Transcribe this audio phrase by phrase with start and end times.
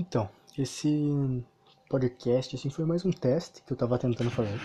[0.00, 1.44] Então, esse
[1.86, 4.58] podcast assim foi mais um teste que eu tava tentando fazer.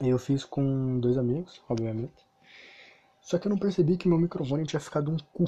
[0.00, 2.24] Eu fiz com dois amigos, obviamente.
[3.20, 5.46] Só que eu não percebi que meu microfone tinha ficado um cu.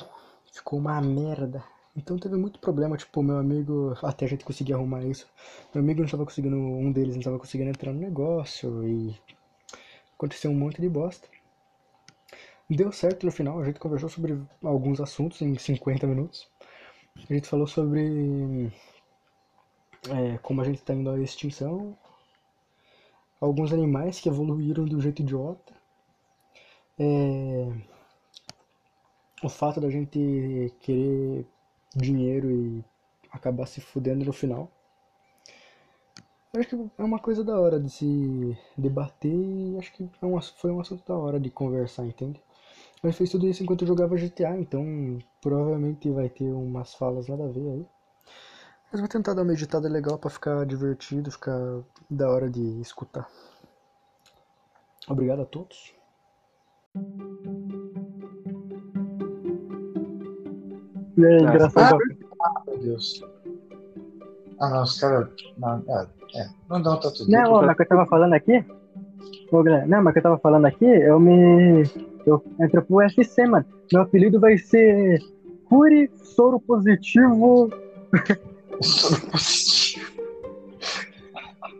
[0.53, 1.63] Ficou uma merda.
[1.97, 5.29] Então teve muito problema, tipo, meu amigo, até a gente conseguir arrumar isso.
[5.72, 9.16] Meu amigo não estava conseguindo, um deles não estava conseguindo entrar no negócio e
[10.14, 11.29] aconteceu um monte de bosta.
[12.68, 16.52] Deu certo no final, a gente conversou sobre alguns assuntos em 50 minutos.
[17.17, 18.71] A gente falou sobre
[20.11, 21.97] é, como a gente está indo à extinção,
[23.41, 25.73] alguns animais que evoluíram do jeito idiota,
[26.98, 27.73] é,
[29.43, 31.47] o fato da gente querer
[31.95, 32.85] dinheiro e
[33.30, 34.71] acabar se fudendo no final.
[36.52, 40.27] Eu acho que é uma coisa da hora de se debater e acho que é
[40.27, 42.41] um, foi um assunto da hora de conversar, entende?
[43.05, 47.45] Eu fez tudo isso enquanto eu jogava GTA, então provavelmente vai ter umas falas nada
[47.45, 47.87] a ver aí.
[48.91, 53.29] Mas vou tentar dar uma editada legal para ficar divertido, ficar da hora de escutar.
[55.07, 55.93] Obrigado a todos.
[61.18, 61.45] E aí.
[62.41, 63.21] Ah, meu Deus.
[64.61, 65.28] Ah, não, os caras.
[65.59, 66.49] Não, é, é.
[66.71, 68.65] Não, não, tá tudo Não, mas o que eu tava falando aqui.
[69.87, 72.13] Não, mas o que eu tava falando aqui, eu me.
[72.27, 73.65] Eu entro pro UFC, mano.
[73.93, 75.21] Meu apelido vai ser
[75.69, 77.71] Curi Soro Positivo.
[78.81, 80.15] Soro positivo.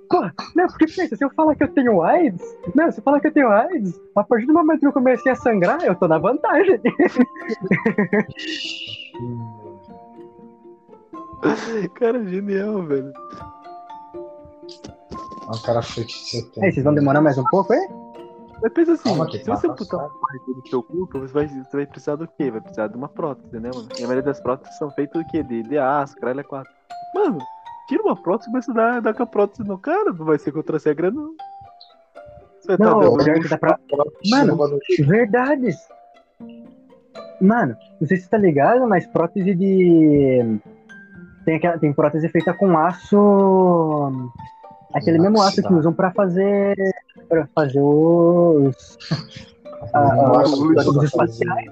[0.09, 0.21] Pô,
[0.55, 2.41] não, porque pensa, se eu falar que eu tenho AIDS,
[2.73, 5.33] não, se eu falar que eu tenho AIDS, a partir do momento que eu comecei
[5.33, 6.81] a sangrar, eu tô na vantagem.
[11.95, 13.13] Cara, genial, velho.
[15.47, 16.65] É um cara freak que você tem.
[16.65, 17.87] Aí, vocês vão demorar mais um pouco, hein?
[18.65, 21.77] Mas pensa assim, Calma se você botar uma parte do seu corpo, você vai, você
[21.77, 22.51] vai precisar do quê?
[22.51, 23.87] Vai precisar de uma prótese, né, mano?
[23.99, 25.43] E a maioria das próteses são feitas do quê?
[25.43, 26.73] De, de aço, caralho, é quatro.
[27.15, 27.37] Mano,
[27.87, 30.39] tira uma prótese e começa a dar, dar com a prótese no cara, não vai
[30.39, 31.35] ser contra a regra, não.
[32.59, 33.79] Você Não, tá o pior que dá pra.
[34.31, 35.77] Mano, Mano, Verdades.
[37.39, 40.59] Mano, não sei se você tá ligado, mas prótese de.
[41.45, 44.31] Tem, aquela, tem prótese feita com aço.
[44.95, 46.77] Aquele mesmo aço que usam pra fazer.
[47.29, 48.99] pra fazer os.
[49.93, 51.71] ah, os, os espaciais.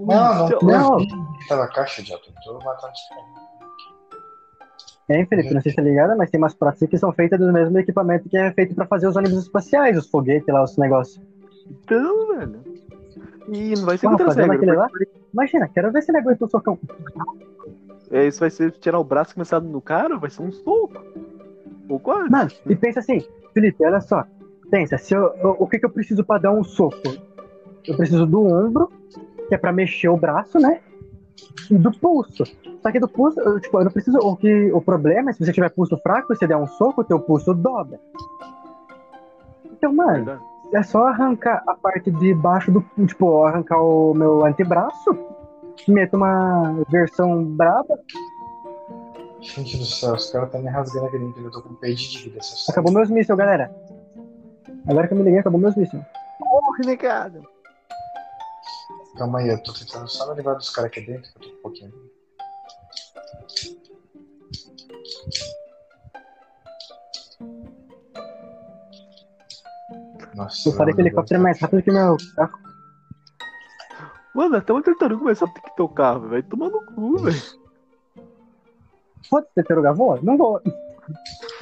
[0.00, 0.98] Não, não, Não.
[1.48, 2.02] Tá na caixa.
[2.10, 2.92] Eu tô matando.
[5.08, 7.52] É, Felipe, não sei se tá ligado, mas tem umas próteses que são feitas do
[7.52, 11.20] mesmo equipamento que é feito pra fazer os ônibus espaciais, os foguetes lá, os negócios.
[11.68, 12.60] Então, velho.
[13.48, 14.54] E não vai ser regra.
[14.54, 14.88] aquele lá?
[15.32, 16.78] Imagina, quero ver se ele aguenta o socão.
[18.08, 21.04] É, isso vai ser tirar o braço e começar no cara, vai ser um soco.
[21.98, 22.30] Quase.
[22.30, 24.24] Mano, e pensa assim, Felipe, olha só.
[24.70, 26.96] Pensa, se eu, eu- o que, que eu preciso pra dar um soco?
[27.86, 28.90] Eu preciso do ombro,
[29.48, 30.80] que é pra mexer o braço, né?
[31.70, 32.44] E do pulso.
[32.82, 34.18] Só que do pulso, eu, tipo, eu não preciso.
[34.18, 37.04] O, que, o problema é se você tiver pulso fraco você der um soco, o
[37.04, 37.98] teu pulso dobra.
[39.72, 40.40] Então, mano, Verdade.
[40.74, 42.84] é só arrancar a parte de baixo do.
[43.06, 45.16] Tipo, arrancar o meu antebraço,
[45.88, 47.98] meto uma versão braba,
[49.40, 51.42] Gente do céu, os caras tá me rasgando aqui dentro.
[51.42, 52.40] Eu tô com peixe de vida.
[52.68, 53.74] Acabou meus mísseis, galera.
[54.86, 56.02] Agora que eu me liguei, acabou meus mísseis.
[56.40, 57.42] Ô, renegado.
[59.16, 61.30] Calma aí, eu tô tentando só me livrar dos caras aqui dentro.
[61.32, 61.92] que Eu tô com um pouquinho.
[70.34, 72.58] Nossa, Eu falei que o helicóptero é mais rápido que meu carro.
[74.34, 76.30] Mano, até uma tartaruga começar a ter que tocar, velho.
[76.30, 77.60] Vai tomar no cu, velho.
[79.30, 80.18] Foda-se, tartaruga voa?
[80.22, 80.60] Não voa.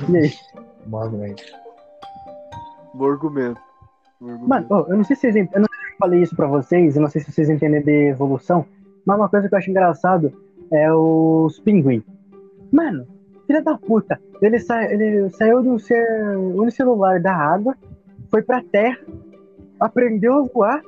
[0.08, 0.30] E aí?
[0.86, 1.42] Bom argumento.
[2.94, 3.60] Bom argumento.
[4.20, 4.48] Bom argumento.
[4.48, 6.36] Mano, ó, eu não sei se vocês ent- eu não sei se eu falei isso
[6.36, 8.64] pra vocês, eu não sei se vocês entendem de evolução,
[9.04, 10.32] mas uma coisa que eu acho engraçado
[10.70, 12.02] é os pinguim.
[12.72, 13.06] Mano,
[13.46, 17.76] filha da puta, ele, sa ele saiu do ser unicelular da água,
[18.30, 18.98] foi pra terra,
[19.80, 20.82] aprendeu a voar,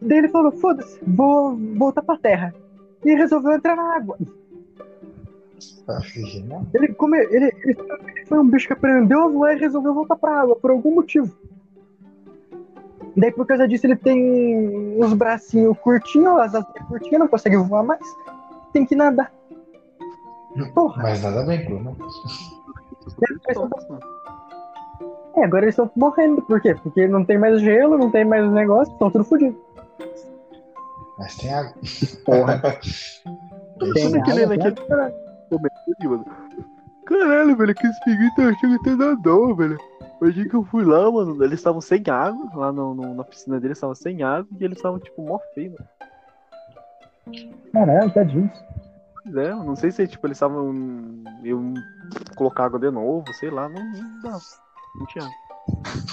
[0.00, 2.54] daí ele falou, foda-se, vou voltar pra terra.
[3.04, 4.16] E resolveu entrar na água.
[6.12, 6.66] Que genial.
[6.74, 7.76] Ele, come, ele, ele
[8.26, 11.32] foi um bicho que aprendeu a voar e resolveu voltar pra água, por algum motivo.
[13.16, 17.82] Daí, por causa disso, ele tem os bracinhos curtinhos, as asinhas curtinhas, não consegue voar
[17.82, 18.00] mais.
[18.72, 19.30] Tem que nadar.
[20.74, 21.96] Porra, Mas nada bem, Bruno.
[21.98, 23.28] né?
[25.36, 26.42] é, agora eles estão morrendo.
[26.42, 26.74] Por quê?
[26.74, 29.56] Porque não tem mais gelo, não tem mais negócio, estão tudo fodidos.
[31.18, 31.74] Mas tem água.
[32.24, 32.58] Porra.
[32.58, 33.22] Peixe.
[33.94, 35.12] Tem água, naquele né?
[35.52, 36.24] Momento ali, mano?
[37.06, 39.78] Caralho, velho, aqueles pinguins tão achando que tem nadão, velho.
[40.20, 43.24] O dia que eu fui lá, mano, eles estavam sem água, lá no, no- na
[43.24, 45.88] piscina deles estavam sem água e eles estavam, tipo, mó feio, mano.
[47.72, 48.64] Caralho, tadinhos.
[49.24, 50.72] Pois é, não sei se tipo, eles estavam.
[51.44, 51.60] Eu
[52.36, 54.38] colocar água de novo, sei lá, não, não dá.
[54.94, 55.28] Não tinha.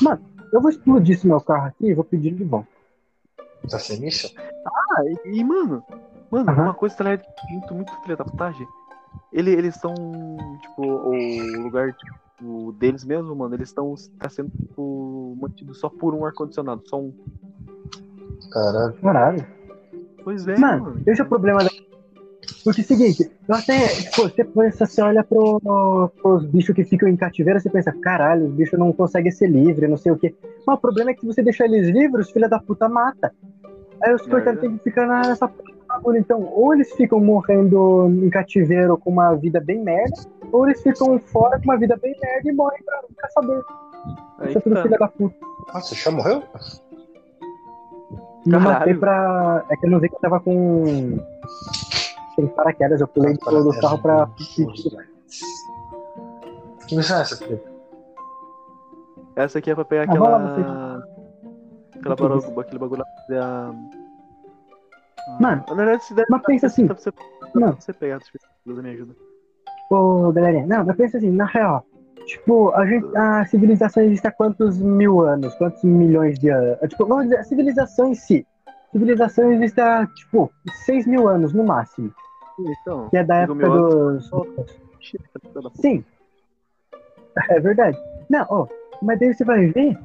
[0.02, 0.22] Mano,
[0.52, 2.68] eu vou explodir esse meu carro aqui e vou pedir de volta.
[3.70, 4.30] Tá sem missa?
[4.66, 5.84] Ah, e, e, mano,
[6.32, 6.64] mano, Aham.
[6.64, 8.68] uma coisa tá ligado, muito, muito filha da putagem.
[9.32, 9.94] Ele, eles estão,
[10.62, 16.16] tipo, o lugar tipo, deles mesmo, mano, eles estão tá sendo tipo, mantido só por
[16.16, 17.14] um ar-condicionado, só um.
[18.52, 18.94] Caralho.
[19.02, 19.46] Caralho.
[20.24, 21.02] Pois é, Mano, mano.
[21.06, 21.70] esse é o problema da.
[22.64, 26.84] Porque é o seguinte, eu até, tipo, você pensa, você olha pro, pros bichos que
[26.84, 30.18] ficam em cativeiro, você pensa, caralho, os bichos não conseguem ser livres, não sei o
[30.18, 30.36] quê.
[30.66, 33.34] Mas o problema é que se você deixar eles livres, os filha da puta mata.
[34.04, 35.50] Aí os É coitados têm que ficar nessa.
[36.16, 40.22] Então, ou eles ficam morrendo em cativeiro com uma vida bem merda,
[40.52, 43.64] ou eles ficam fora com uma vida bem merda e morrem pra nunca saber.
[44.48, 45.36] Isso é tudo filha da puta.
[45.74, 46.44] Nossa, já morreu?
[48.46, 49.66] Não matei pra.
[49.70, 51.20] É que eu não vi que eu tava com.
[52.36, 54.30] Sem paraquedas, eu pulei do, do carro pra.
[56.88, 57.70] Que missão é essa, Felipe?
[59.36, 60.36] Essa aqui é pra pegar Ah, aquela.
[60.38, 61.04] Aquela
[61.92, 63.74] Que que barulho, aquele bagulho lá pra fazer a.
[65.40, 66.26] Mano, Na verdade, se der.
[66.30, 67.12] mas pensa assim, pra você,
[67.56, 67.74] não.
[67.74, 69.16] você pegar, ver se Deus me ajuda.
[69.92, 71.84] Ô, galerinha, não, mas pensa assim, na real,
[72.26, 76.78] tipo, a, gente, a civilização existe há quantos mil anos, quantos milhões de anos?
[76.90, 78.46] Tipo, vamos dizer, a civilização em si.
[78.92, 80.52] Civilização existe há, tipo,
[80.86, 82.12] 6 mil anos no máximo,
[82.82, 84.30] Então, que é da época dos.
[84.30, 84.66] Puta.
[85.76, 86.04] Sim,
[87.50, 87.98] é verdade.
[88.30, 88.68] Não, ó,
[89.02, 89.98] mas daí você vai ver,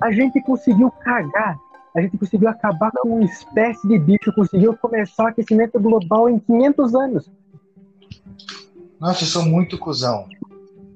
[0.00, 1.56] a gente conseguiu cagar,
[1.94, 6.38] a gente conseguiu acabar com uma espécie de bicho, conseguiu começar o aquecimento global em
[6.38, 7.30] 500 anos.
[9.00, 10.26] Nossa, eu sou muito cuzão.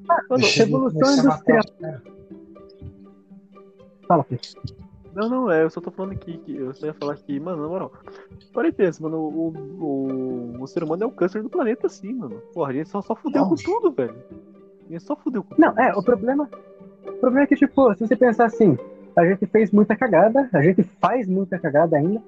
[0.06, 1.62] Mano, Eu cheguei a revolução industrial.
[4.06, 4.48] Fala, Felipe.
[5.14, 7.62] Não, não, é, eu só tô falando aqui que eu só ia falar que, mano,
[7.62, 7.92] na moral.
[8.52, 9.48] Para e pensa, mano, o,
[9.78, 12.40] o, o ser humano é o câncer do planeta, sim, mano.
[12.54, 13.50] Porra, a gente só, só fudeu Não.
[13.50, 14.16] com tudo, velho.
[14.88, 16.48] A gente só fudeu com Não, é, o problema,
[17.06, 18.78] o problema é que, tipo, se você pensar assim,
[19.16, 22.20] a gente fez muita cagada, a gente faz muita cagada ainda.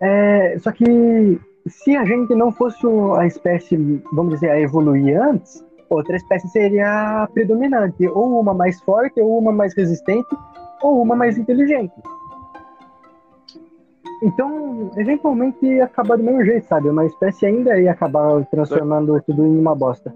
[0.00, 2.86] É, só que se a gente não fosse
[3.18, 3.76] a espécie,
[4.12, 9.38] vamos dizer, a evoluir antes, outra espécie seria a predominante, ou uma mais forte, ou
[9.38, 10.28] uma mais resistente,
[10.82, 11.94] ou uma mais inteligente.
[14.22, 16.88] Então, eventualmente ia acabar do mesmo jeito, sabe?
[16.88, 20.12] Uma espécie ainda ia acabar transformando tudo em uma bosta.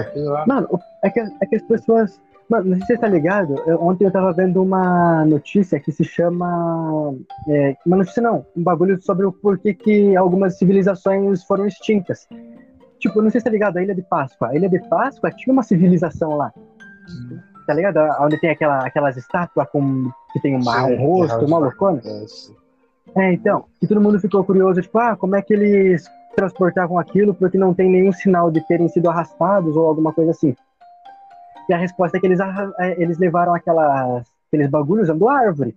[0.00, 0.46] Aquilo lá.
[0.46, 0.68] Mano,
[1.02, 2.20] é que, é que as pessoas.
[2.48, 3.54] Mano, não sei se você tá ligado.
[3.66, 7.14] eu- ontem eu tava vendo uma notícia que se chama.
[7.46, 12.26] É, uma notícia não, um bagulho sobre o porquê que algumas civilizações foram extintas.
[12.98, 14.48] Tipo, não sei se tá ligado, a Ilha de Páscoa.
[14.48, 16.52] A Ilha de Páscoa tinha uma civilização lá.
[17.66, 17.98] Tá ligado?
[18.20, 22.00] Onde tem aquela, aquelas estátuas com, que tem uma, um rosto, uma loucona.
[23.14, 27.34] É, então, e todo mundo ficou curioso, tipo, ah, como é que eles transportavam aquilo,
[27.34, 30.54] porque não tem nenhum sinal de terem sido arrastados ou alguma coisa assim.
[31.68, 35.76] E a resposta é que eles, é, eles levaram aquelas, aqueles bagulhos usando árvore.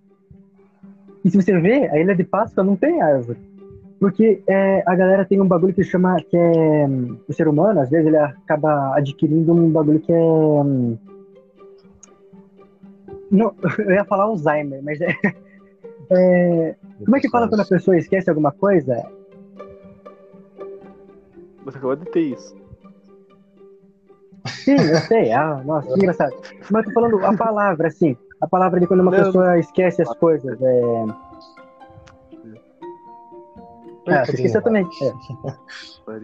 [1.24, 3.40] E se você vê, a Ilha de Páscoa não tem árvore.
[4.00, 6.88] Porque é, a galera tem um bagulho que chama, que é,
[7.28, 10.18] o ser humano, às vezes ele acaba adquirindo um bagulho que é...
[10.18, 10.98] hum,
[13.30, 15.16] Não, eu ia falar Alzheimer, mas é,
[16.12, 19.08] é como é que fala quando a pessoa esquece alguma coisa?
[21.64, 22.61] Você acabou de ter isso.
[24.64, 25.32] Sim, eu sei.
[25.32, 26.34] Ah, nossa, que engraçado.
[26.70, 28.16] Mas eu tô falando a palavra, assim.
[28.40, 29.24] A palavra de quando uma Não.
[29.24, 30.60] pessoa esquece as coisas.
[30.62, 31.06] É...
[34.08, 34.88] Ah, você esqueceu também.
[35.02, 36.22] É.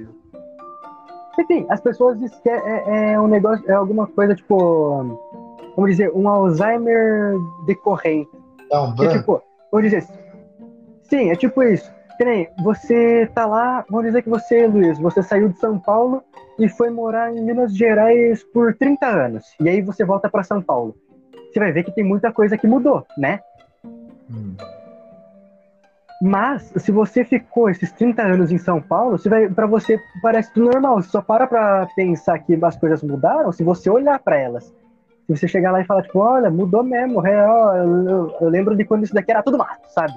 [1.41, 2.69] Enfim, as pessoas esquecem.
[2.71, 5.19] É, é um negócio, é alguma coisa tipo.
[5.75, 7.35] Vamos dizer, um Alzheimer
[7.67, 8.31] decorrente.
[8.71, 9.19] Dá um Que é branco.
[9.19, 9.41] tipo,
[9.71, 10.07] vamos dizer.
[11.03, 11.91] Sim, é tipo isso.
[12.19, 16.23] Nem, você tá lá, vamos dizer que você, Luiz, você saiu de São Paulo
[16.57, 19.45] e foi morar em Minas Gerais por 30 anos.
[19.61, 20.95] E aí você volta pra São Paulo.
[21.53, 23.39] Você vai ver que tem muita coisa que mudou, né?
[24.31, 24.55] Hum.
[26.19, 30.51] Mas, se você ficou esses 30 anos em São Paulo, você vai, pra você parece
[30.51, 31.01] tudo normal.
[31.01, 34.63] Você só para pra pensar que as coisas mudaram se você olhar pra elas.
[35.27, 38.75] Se você chegar lá e falar, tipo, olha, mudou mesmo, real, eu, eu- eu lembro
[38.75, 40.13] de quando isso daqui era tudo mato, sabe?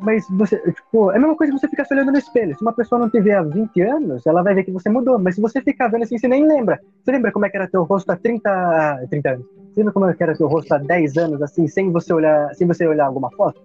[0.00, 2.56] Mas você, tipo, é a mesma coisa que você ficar se olhando no espelho.
[2.56, 5.18] Se uma pessoa não te vê há 20 anos, ela vai ver que você mudou.
[5.18, 6.80] Mas se você ficar vendo assim, você nem lembra.
[7.04, 9.46] Você lembra como é que era teu rosto há 30, 30 anos?
[9.46, 12.54] Você lembra como é que era teu rosto há 10 anos, assim, sem você olhar,
[12.54, 13.60] sem você olhar alguma foto?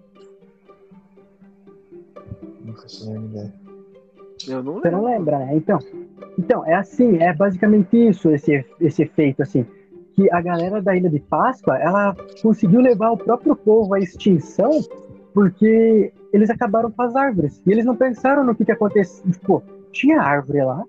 [2.64, 3.54] Não faço a mínima ideia.
[4.48, 4.90] Eu não Você lembro.
[4.90, 5.56] não lembra, né?
[5.56, 5.78] Então,
[6.38, 9.64] então, é assim, é basicamente isso, esse, esse efeito, assim.
[10.14, 14.70] Que a galera da Ilha de Páscoa, ela conseguiu levar o próprio povo à extinção
[15.36, 17.60] porque eles acabaram com as árvores.
[17.66, 19.24] E eles não pensaram no que que aconteceu.
[19.30, 19.62] Tipo,
[19.92, 20.82] tinha árvore lá,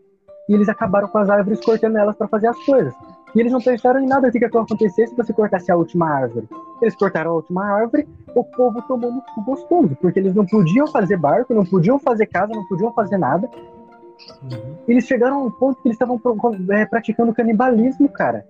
[0.50, 2.94] e eles acabaram com as árvores cortando elas para fazer as coisas.
[3.36, 6.10] E eles não pensaram em nada do que ia acontecer se você cortasse a última
[6.10, 6.48] árvore.
[6.82, 10.88] Eles cortaram a última árvore, o povo tomou no cu gostoso, porque eles não podiam
[10.88, 13.50] fazer barco, não podiam fazer casa, não podiam fazer nada.
[14.88, 16.20] Eles chegaram a um ponto que eles estavam
[16.72, 18.46] é, praticando canibalismo, cara.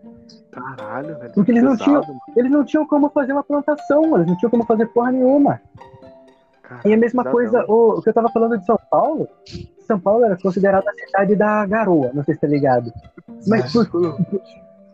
[0.51, 1.33] Caralho, velho.
[1.33, 4.49] Porque eles não pesado, tinham- Eles não tinham como fazer uma plantação, eles não tinham
[4.49, 5.59] como fazer porra nenhuma.
[6.86, 9.27] E a mesma coisa, o, o que eu tava falando de São Paulo,
[9.86, 12.91] São Paulo era considerada a cidade da garoa, não sei se tá ligado.
[13.47, 14.17] Mas por, por-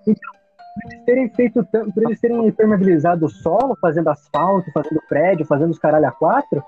[0.05, 0.33] então,
[0.75, 5.45] por eles terem feito tanto, por eles terem impermeabilizado o solo, fazendo asfalto, fazendo prédio,
[5.45, 6.63] fazendo os caralho a quatro,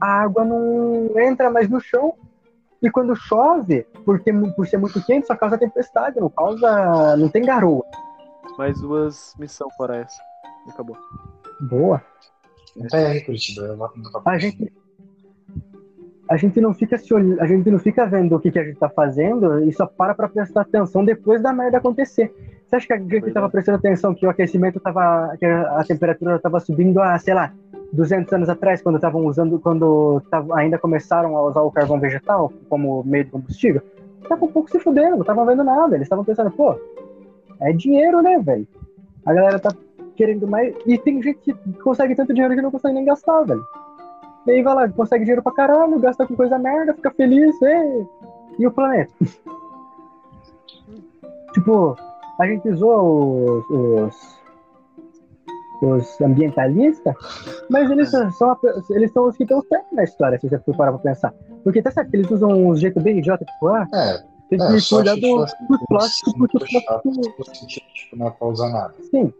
[0.00, 2.14] a água não entra mais no chão.
[2.80, 7.16] E quando chove, por, ter, por ser muito quente, só causa tempestade, não causa.
[7.16, 7.84] não tem garoa.
[8.56, 10.20] Mais duas missões fora essa.
[10.68, 10.96] Acabou.
[11.68, 12.00] Boa.
[12.90, 13.62] Tá aí, Curitiba.
[13.66, 13.90] Eu no
[14.24, 14.72] A gente,
[16.28, 18.64] a gente não fica se olh- a gente não fica vendo o que, que a
[18.64, 22.32] gente tá fazendo e só para pra prestar atenção depois da merda acontecer.
[22.66, 26.38] Você acha que a gente tava prestando atenção que o aquecimento tava, que a temperatura
[26.38, 27.52] tava subindo a, sei lá,
[27.92, 32.52] 200 anos atrás, quando estavam usando, quando tava- ainda começaram a usar o carvão vegetal
[32.68, 33.80] como meio de combustível?
[34.28, 35.94] Tava um pouco se fudendo, não estavam vendo nada.
[35.94, 36.78] Eles estavam pensando, pô,
[37.58, 38.68] é dinheiro, né, velho?
[39.24, 39.70] A galera tá
[40.18, 40.74] querendo mais.
[40.84, 43.64] E tem gente que consegue tanto dinheiro que não consegue nem gastar, velho.
[44.46, 48.06] E aí vai lá, consegue dinheiro pra caralho, gasta com coisa merda, fica feliz, e,
[48.58, 49.12] e o planeta?
[51.54, 51.96] tipo,
[52.40, 54.38] a gente zoa os, os,
[55.82, 57.14] os ambientalistas,
[57.70, 58.58] mas eles são, a-
[58.90, 61.32] eles são os que estão certos na história, se você for parar pra pensar.
[61.62, 64.64] Porque tá certo que eles usam um jeito bem idiota, tipo, ah, É, tem que
[64.64, 67.44] É, cuidar do, do plástico, porque o plástico.
[67.54, 68.94] sentido, tipo, não é pra usar nada.
[69.10, 69.32] Sim.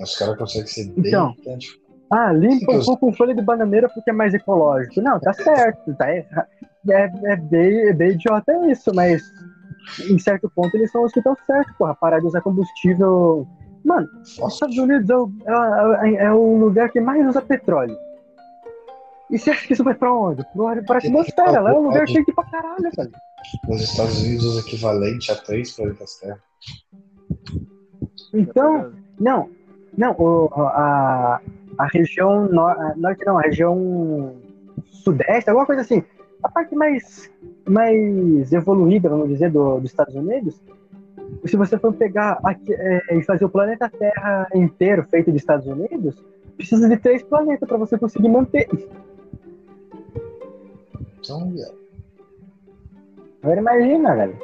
[0.00, 1.34] Os caras conseguem ser bem Então.
[1.58, 1.78] tipo,
[2.10, 5.00] Ah, limpa um pouco com folha de bananeira porque é mais ecológico.
[5.02, 6.48] Não, tá certo, tá erra-
[6.88, 9.22] é, é, bem, é bem idiota isso, mas
[10.08, 11.94] em certo ponto eles são os que estão certos, porra.
[11.94, 13.46] Parar de usar combustível.
[13.84, 15.30] Mano, os Estados Unidos é o,
[16.04, 17.96] é, é o lugar que mais usa petróleo.
[19.30, 20.42] E você acha que isso vai pra onde?
[20.86, 23.12] Pra, atmosfera, lá é um lugar quente pra caralho, velho.
[23.68, 26.38] nos Estados Unidos usa equivalente a três planetas Terra.
[28.32, 29.50] Então, não,
[29.98, 31.40] não, o, a,
[31.76, 34.34] a região nor- norte não, a região
[34.90, 36.02] sudeste, alguma coisa assim,
[36.42, 37.30] a parte mais,
[37.68, 40.60] mais evoluída, vamos dizer, do, dos Estados Unidos,
[41.44, 45.66] se você for pegar aqui, é, e fazer o planeta Terra inteiro feito dos Estados
[45.66, 46.24] Unidos,
[46.56, 48.68] precisa de três planetas para você conseguir manter.
[51.18, 51.78] Então, é,
[53.42, 54.36] Agora imagina, velho.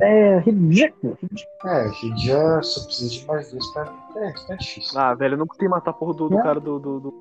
[0.00, 1.18] É ridículo.
[1.64, 3.92] é, que dia só precisa de mais dois pra.
[4.16, 5.00] É, isso é difícil.
[5.00, 6.42] Ah, velho, eu não consegui matar a porra do, do Não.
[6.42, 6.78] cara do.
[6.78, 7.14] do, do...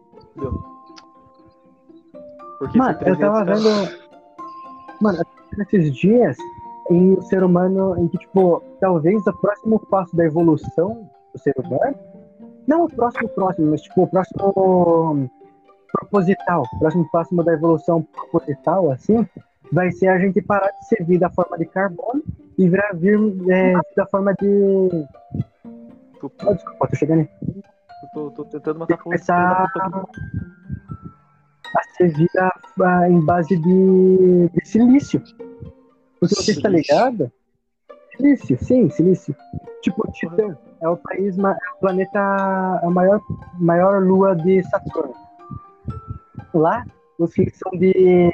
[2.60, 4.06] Porque Mano, esse eu tava 300 vendo.
[5.02, 6.38] Mano, eu tava vendo esses dias
[6.90, 11.56] em o ser humano, em que, tipo, talvez o próximo passo da evolução do ser
[11.58, 11.96] humano,
[12.68, 15.30] não o próximo próximo, mas tipo, o próximo
[15.92, 19.26] proposital, o próximo passo da evolução proposital, assim,
[19.72, 22.24] vai ser a gente parar de ser vida a forma de carbono
[22.58, 23.20] e virar vir
[23.50, 24.90] é, da forma de.
[26.20, 27.30] Tu- Oh, desculpa, tô chegando aí.
[28.04, 29.70] Eu tô, tô tentando matar a Começar
[31.78, 35.22] a ser vida ah, em base de, de silício.
[36.20, 37.32] Porque você está ligado?
[38.16, 39.36] Silício, sim, silício.
[39.82, 43.22] Tipo, Titã é o país, é o planeta, a maior,
[43.60, 45.14] maior lua de Saturno.
[46.54, 46.86] Lá,
[47.20, 48.32] os que são de,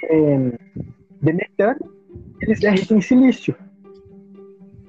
[1.22, 1.80] de metano,
[2.42, 3.56] eles é rico em silício.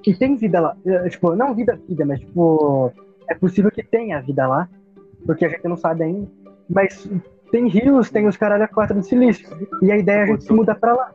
[0.05, 0.75] E tem vida lá.
[0.85, 2.91] É, Tipo, não vida vida, mas tipo,
[3.29, 4.67] é possível que tenha vida lá,
[5.25, 6.27] porque a gente não sabe ainda.
[6.69, 7.07] Mas
[7.51, 9.47] tem rios, tem os caralho a quatro de silício.
[9.81, 11.11] E a ideia é a gente se mudar pra lá.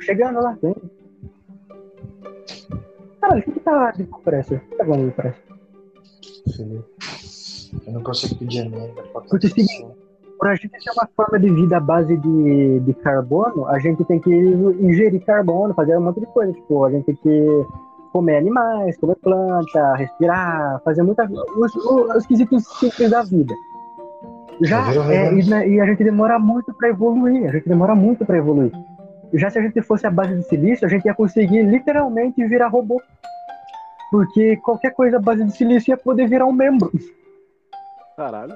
[0.00, 0.74] Chegando lá, tem.
[3.20, 4.04] Caralho, o que que tá de
[4.60, 5.34] que tá falando de?
[6.56, 6.84] Filho.
[7.86, 9.86] Eu não consigo pedir emenda pra Porque se-
[10.40, 14.18] Pra gente ter uma forma de vida à base de, de carbono, a gente tem
[14.18, 16.50] que ingerir carbono, fazer um monte de coisa.
[16.52, 17.66] Tipo, a gente tem que
[18.10, 23.54] comer animais, comer planta, respirar, fazer muita os, os, os quesitos simples da vida.
[24.62, 28.24] Já é, e, né, e a gente demora muito para evoluir, a gente demora muito
[28.24, 28.72] para evoluir.
[29.32, 32.68] Já se a gente fosse a base de silício, a gente ia conseguir literalmente virar
[32.68, 33.00] robô.
[34.10, 36.90] Porque qualquer coisa à base de silício ia poder virar um membro.
[38.16, 38.54] Caralho.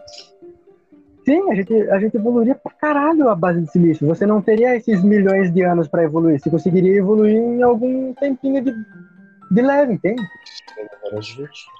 [1.24, 4.06] Sim, a gente, a gente evoluiria pra caralho a base de silício.
[4.06, 6.38] Você não teria esses milhões de anos pra evoluir.
[6.38, 8.74] Você conseguiria evoluir em algum tempinho de,
[9.50, 10.22] de leve, entende?
[11.20, 11.74] Divertido.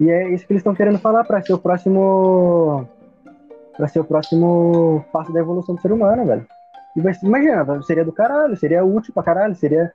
[0.00, 2.88] E é isso que eles estão querendo falar pra ser o próximo.
[3.76, 6.46] Pra ser o próximo passo da evolução do ser humano, velho.
[6.96, 9.92] E vai, imagina, seria do caralho, seria útil pra caralho, seria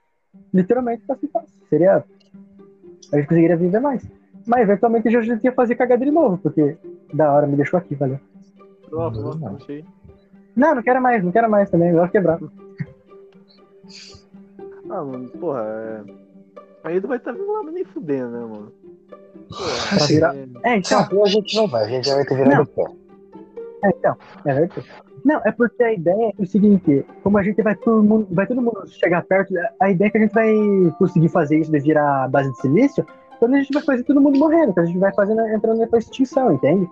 [0.53, 1.49] literalmente fácil fácil.
[1.69, 2.03] Seria.
[3.11, 4.20] A gente conseguiria viver mais.
[4.47, 6.77] Mas eventualmente já a gente ia fazer cagada de novo, porque
[7.13, 8.19] da hora me deixou aqui, valeu.
[8.91, 9.55] Não, nossa, não.
[9.55, 9.85] achei.
[10.55, 12.39] Não, não quero mais, não quero mais também, melhor quebrar.
[14.89, 16.01] Ah, mano, porra, é.
[16.83, 18.71] Aí não vai estar vindo lá nem fudendo, né, mano?
[19.49, 20.47] Porra, Pra virar- é...
[20.63, 22.83] É, então, a gente não vai, a gente já vai ter virado pé.
[23.83, 24.85] é, então, é verdade.
[25.23, 28.47] Não, é porque a ideia é o seguinte, como a gente vai todo mundo, vai
[28.47, 30.51] todo mundo chegar perto, a ideia é que a gente vai
[30.97, 33.05] conseguir fazer isso de virar base de silício
[33.41, 35.97] quando a gente vai fazer todo mundo morrendo, quando a gente vai fazendo, entrando pra
[35.97, 36.87] extinção, entende?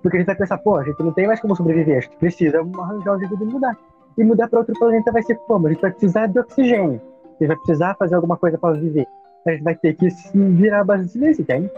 [0.00, 2.16] Porque a gente vai pensar, pô, a gente não tem mais como sobreviver, a gente
[2.18, 3.76] precisa arranjar um jeito de mudar.
[4.16, 5.66] E mudar para outro planeta vai ser como?
[5.66, 7.02] A gente vai precisar de oxigênio.
[7.24, 9.08] A gente vai precisar fazer alguma coisa para viver.
[9.44, 11.68] A gente vai ter que se virar a base silício, entende?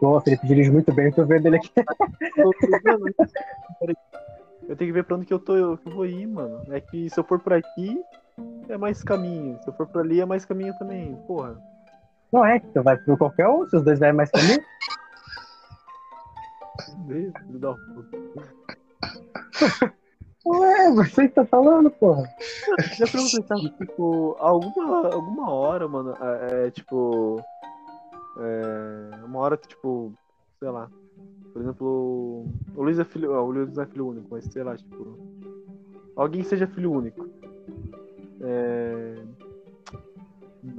[0.00, 1.70] Pô, o Felipe dirige muito bem, eu tô vendo ele aqui.
[4.68, 6.60] Eu tenho que ver pra onde que eu tô, eu vou ir, mano.
[6.70, 7.98] É que se eu for por aqui,
[8.68, 9.58] é mais caminho.
[9.62, 11.16] Se eu for por ali, é mais caminho também.
[11.26, 11.56] Porra.
[12.32, 14.62] Não é, então vai por qualquer um, se os dois vai mais caminho.
[17.06, 18.18] Deus, puta.
[20.46, 22.22] Ué, você que tá falando, porra.
[22.96, 27.44] Já perguntei, sabe, tipo, alguma, alguma hora, mano, é, é, tipo.
[28.38, 30.12] É, uma hora tipo,
[30.58, 30.88] sei lá.
[31.52, 33.32] Por exemplo, o Luiz é filho.
[33.32, 35.18] ó, O Luiz é filho único, mas sei lá, tipo.
[36.16, 37.28] Alguém seja filho único.
[38.40, 39.16] É.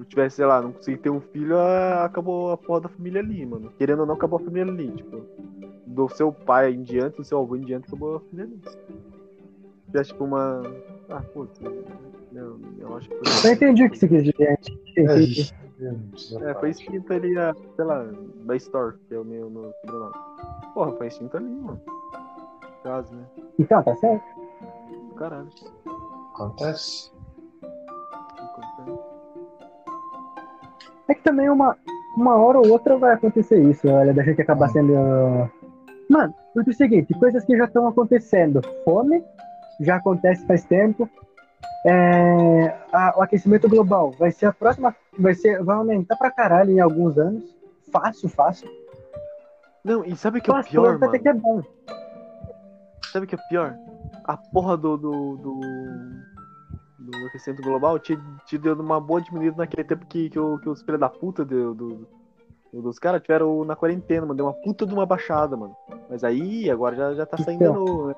[0.07, 1.57] Tivesse, sei lá, não conseguir ter um filho,
[2.03, 3.71] acabou a porra da família ali, mano.
[3.77, 5.21] Querendo ou não, acabou a família ali, tipo.
[5.87, 8.61] Do seu pai em diante, do seu avô em diante, acabou a família ali.
[9.93, 10.61] Já, tipo, uma.
[11.09, 11.59] Ah, putz.
[12.33, 13.49] Eu, eu acho que foi.
[13.49, 14.41] Eu entendi o que você quis dizer.
[14.41, 15.53] É, Entendi.
[16.31, 18.05] não É, foi extinto ali a, sei lá,
[18.45, 20.13] da Store, que é o meu, meu sobrenome.
[20.73, 21.81] Porra, foi extinto ali, mano.
[22.83, 23.25] Caso, né?
[23.59, 24.25] Então, tá certo.
[25.17, 25.49] Caralho.
[26.33, 27.11] Acontece.
[31.07, 31.75] É que também uma,
[32.17, 34.73] uma hora ou outra vai acontecer isso, olha, da gente acabar Hum.
[34.73, 34.93] sendo.
[36.09, 38.61] Mano, porque é o seguinte, coisas que já estão acontecendo.
[38.83, 39.23] Fome
[39.79, 41.09] já acontece faz tempo.
[41.85, 44.95] É, a- o aquecimento global vai ser a próxima.
[45.17, 47.43] Vai, ser, vai aumentar pra caralho em alguns anos.
[47.91, 48.69] Fácil, fácil.
[49.83, 51.19] Não, e sabe o que é o pior, até mano?
[51.19, 51.61] que é bom.
[53.11, 53.75] Sabe o que é pior?
[54.25, 54.95] A porra do.
[54.95, 55.37] do.
[55.37, 55.59] do,
[57.11, 60.69] do aquecimento global te, te deu uma boa diminuída naquele tempo que, que, o- que
[60.69, 62.07] os filhos da puta do, do-
[62.73, 64.35] do- dos caras tiveram na quarentena, mano.
[64.35, 65.75] Deu uma puta de uma baixada, mano.
[66.09, 67.73] Mas aí, agora já, já tá saindo Então.
[67.75, 68.15] no.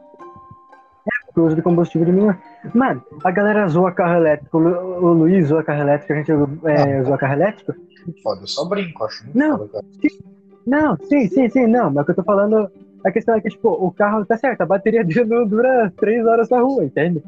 [1.35, 2.35] O uso de combustível diminui.
[2.75, 4.59] Mano, a galera zoa carro elétrico.
[4.59, 6.31] O o Luiz zoa carro elétrico, a gente
[6.65, 7.73] é, zoa carro elétrico.
[8.21, 9.67] Foda, eu só brinco, acho Não.
[10.65, 11.89] Não, sim, sim, sim, não.
[11.91, 12.69] Mas o que eu tô falando,
[13.03, 16.23] a questão é que, tipo, o carro tá certo, a bateria dele não dura três
[16.25, 17.21] horas na rua, entende?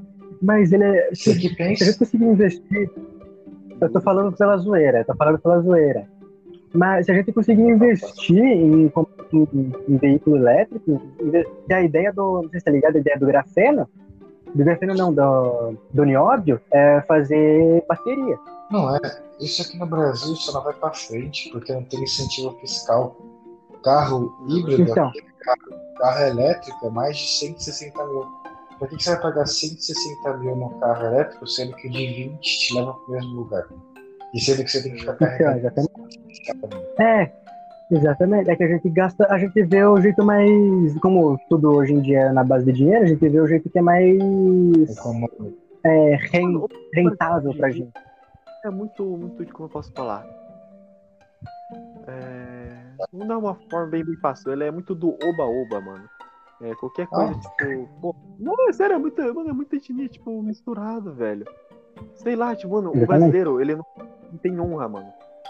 [0.45, 1.09] Mas ele é.
[1.13, 2.89] Você Se, que se gente conseguir investir.
[3.81, 6.07] Eu tô falando pela zoeira, eu tô falando pela zoeira.
[6.73, 8.91] Mas se a gente conseguir investir em,
[9.33, 11.01] em- em veículo elétrico,
[11.67, 12.43] que a ideia do.
[12.43, 13.89] Não sei se tá ligado, a ideia do grafeno,
[14.53, 18.37] do grafeno não, do, do nióbio, é fazer bateria.
[18.71, 18.99] Não é.
[19.39, 23.15] Isso aqui no Brasil só não vai pra frente, porque não tem incentivo fiscal.
[23.83, 25.11] Carro híbrido, Então.
[25.97, 28.25] carro elétrico é mais de 160 mil.
[28.79, 32.05] Por que, que você vai pagar 160 mil no carro elétrico, sendo que o de
[32.29, 33.65] 20 te leva pro mesmo lugar?
[34.33, 35.57] E sendo que você tem que ficar Então, carregando.
[35.59, 36.91] exatamente.
[36.99, 37.31] É,
[37.91, 38.49] exatamente.
[38.49, 40.97] É que a gente gasta, a gente vê o jeito mais.
[40.99, 43.69] Como tudo hoje em dia é na base de dinheiro, a gente vê o jeito
[43.69, 44.17] que é mais
[45.85, 47.91] é, ren- rentável pra gente.
[48.65, 50.25] É muito, muito de como eu posso falar.
[52.07, 52.75] É...
[53.11, 54.51] Vamos dar uma forma bem, bem fácil.
[54.51, 56.09] Ele é muito do oba-oba, mano.
[56.61, 57.63] É, qualquer coisa, Ah.
[57.65, 57.89] tipo.
[58.01, 61.45] Pô, não, é sério, é muita, mano, é muita etnia, tipo, misturada, velho.
[62.15, 63.85] Sei lá, tipo, mano, o brasileiro, ele não,
[64.31, 65.07] não tem honra, mano.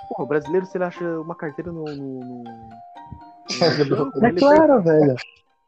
[0.10, 1.86] Porra, o brasileiro, se ele acha uma carteira no.
[1.86, 2.44] no, no-
[4.26, 5.15] É claro, velho.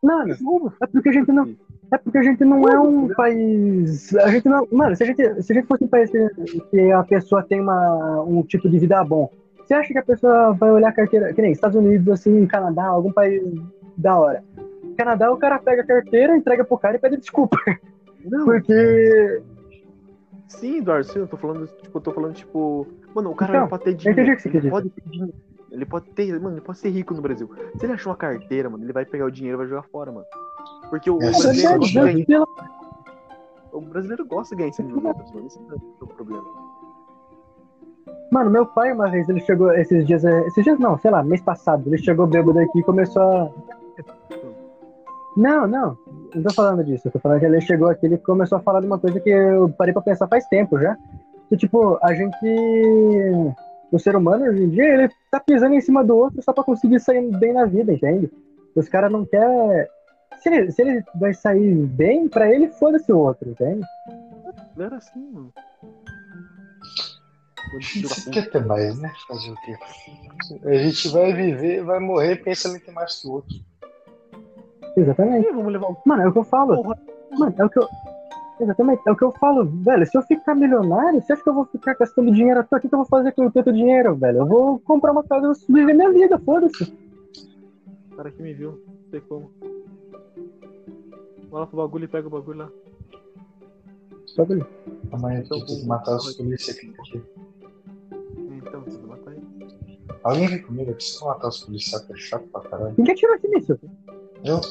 [0.01, 1.55] Mano, pega- é porque a gente não.
[1.91, 4.13] É porque a gente não é um país.
[4.15, 4.67] A gente não.
[4.71, 6.27] Mano, se a gente, se a gente fosse um país que,
[6.69, 9.31] que a pessoa tem uma, um tipo de vida bom,
[9.65, 11.33] você acha que a pessoa vai olhar a carteira.
[11.33, 13.41] Que nem Estados Unidos, assim, Canadá, algum país
[13.97, 14.43] da hora.
[14.97, 17.57] Canadá, o cara pega a carteira, entrega pro cara e pede desculpa.
[18.25, 19.41] Não, Porque.
[20.47, 22.87] Sim, Eduardo, sim, eu tô falando, tipo, eu tô falando, tipo.
[23.13, 24.33] Mano, o cara Então, pode ter entendi dinheiro.
[24.33, 25.33] o que você ele pode ter dinheiro.
[25.71, 26.39] Ele pode ter.
[26.39, 27.49] Mano, ele pode ser rico no Brasil.
[27.77, 30.11] Se ele achar uma carteira, mano, ele vai pegar o dinheiro e vai jogar fora,
[30.11, 30.25] mano.
[30.89, 32.45] Porque o, o É brasileiro gosta de ganhar.
[33.73, 35.47] O brasileiro gosta de ganhar em cima de outras, mano.
[35.47, 36.43] Esse é o problema.
[38.31, 41.23] Mano, meu pai uma vez, ele chegou esses dias, eh, esses dias não, sei lá,
[41.23, 43.49] mês passado, ele chegou bêbado aqui e começou a.
[45.37, 45.95] Não, não,
[46.33, 48.79] não tô falando disso, eu tô falando que ele chegou aqui e começou a falar
[48.81, 50.97] de uma coisa que eu parei pra pensar faz tempo já.
[51.47, 53.55] Que tipo, a gente.
[53.91, 56.63] O ser humano hoje em dia, ele tá pisando em cima do outro só pra
[56.63, 58.31] conseguir sair bem na vida, entende?
[58.75, 59.87] Os caras não querem.
[60.41, 63.85] Se ele, se ele vai sair bem, pra ele, foda-se o outro, entende?
[64.75, 65.53] Não era assim, mano.
[67.69, 68.31] Puta.
[68.31, 69.11] quer ter mais, né?
[69.27, 69.77] Fazer o quê?
[70.65, 73.55] A gente vai viver, vai morrer pensando em ter mais que o outro.
[74.97, 75.51] Exatamente.
[75.51, 76.75] Vamos levar o Mano, é o que eu falo.
[76.83, 76.99] porra.
[77.37, 77.87] Mano, é o que eu.
[78.59, 80.03] Exatamente, é o que eu falo, velho.
[80.07, 82.79] Se eu ficar milionário, você acha que eu vou ficar gastando dinheiro à toa?
[82.79, 84.39] O que que eu vou fazer com tanto dinheiro, velho?
[84.39, 86.91] Eu vou comprar uma casa e viver minha vida, foda-se.
[88.11, 89.51] O cara que me viu, não sei como.
[91.51, 92.69] Vai lá pro bagulho e pega o bagulho lá.
[94.35, 94.67] Bagulho.
[95.11, 97.21] Amanhã eu tenho que matar os polícias aqui.
[98.37, 99.77] Então, você vai matar ele.
[100.23, 102.95] Alguém vem comigo, eu preciso matar os policiais, que é chato pra caralho.
[102.97, 103.79] Ninguém tirou aqui nisso.
[104.43, 104.61] Eu?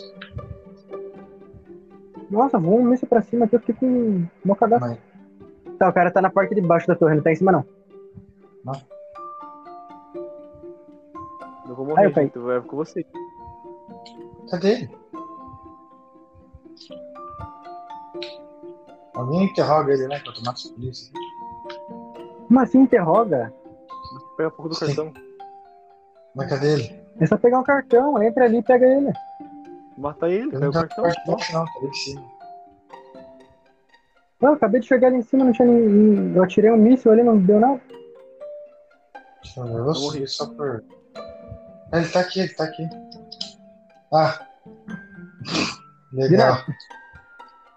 [2.31, 4.87] Nossa, vou um míssil pra cima aqui, eu fiquei com uma cagada.
[4.87, 4.99] Mãe,
[5.79, 7.65] Tá, o cara tá na parte de baixo da torre, não tá em cima não.
[11.69, 12.37] Eu vou Aí, morrer, eu gente.
[12.37, 13.05] Eu vou com você.
[14.51, 14.91] cadê ele?
[19.15, 20.21] Alguém interroga ele, né?
[20.21, 21.11] Quanto mata os polícias.
[22.47, 23.53] Como assim interroga?
[24.37, 24.87] Pega a porra do Sim.
[24.87, 25.13] cartão.
[26.35, 27.01] Mas cadê ele?
[27.21, 29.13] É só pegar um cartão, entra ali e pega ele.
[29.97, 31.05] Mata ele, não o cartão.
[31.05, 32.37] cartão, não, cima.
[34.41, 36.35] Não, eu acabei de chegar ali em cima, não tinha nem.
[36.37, 37.81] Eu atirei um míssil ali, não deu nada.
[39.57, 40.85] Eu subir só por.
[41.93, 42.87] Ah, ele tá aqui, ele tá aqui.
[44.13, 44.47] Ah!
[46.13, 46.59] Legal.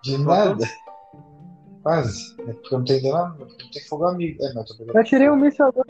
[0.03, 0.65] De nada.
[1.83, 2.35] Quase.
[2.41, 4.43] É porque eu não tenho nada, não tem fogo amigo.
[4.43, 5.87] É, mas eu tô pegando Eu atirei um míssil agora.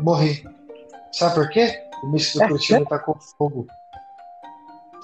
[0.00, 0.44] Morri.
[1.12, 1.80] Sabe por quê?
[2.02, 3.66] O míssil do É Curitiba tá com fogo.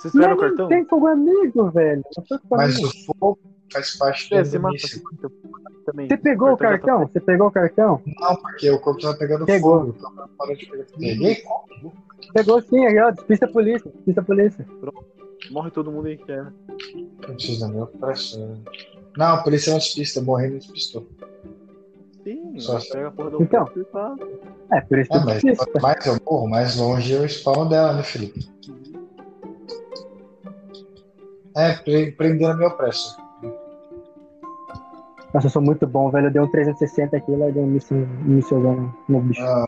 [0.00, 0.62] Vocês pegaram Não, o cartão?
[0.64, 2.02] não tem fogo amigo, velho.
[2.30, 3.38] Eu Mas o fogo
[3.72, 5.02] faz parte É, do você mata míssil.
[5.84, 6.08] também.
[6.08, 7.06] Você pegou o tá- cartão?
[7.06, 8.00] Você pegou o cartão?
[8.18, 9.80] Não, porque o corpo tava pegando Pegou.
[9.92, 9.94] fogo.
[9.98, 11.42] Então de pegar.
[11.44, 11.92] Como?
[12.32, 13.10] Pegou sim, aí, ó.
[13.10, 13.90] Despista a polícia.
[13.94, 14.66] Despista a polícia.
[15.50, 16.42] Morre todo mundo aí que é.
[16.42, 18.58] Não precisa meu pressão.
[19.16, 21.06] Não, a polícia não despista, morreu e não despistou.
[22.22, 23.64] Sim, Só- pega a porra do Então.
[23.64, 24.16] corpo e fala.
[24.72, 25.80] É, por isso que É, eu mas despista.
[25.80, 28.40] mais eu morro, mais longe é o spawn dela, né, Felipe?
[31.61, 33.16] É, pre- prenderam meu preço.
[35.35, 36.27] Nossa, eu sou muito bom, velho.
[36.29, 39.42] Eu dei um 360 aqui, lá dei um míssil, um no, no bicho.
[39.42, 39.64] A,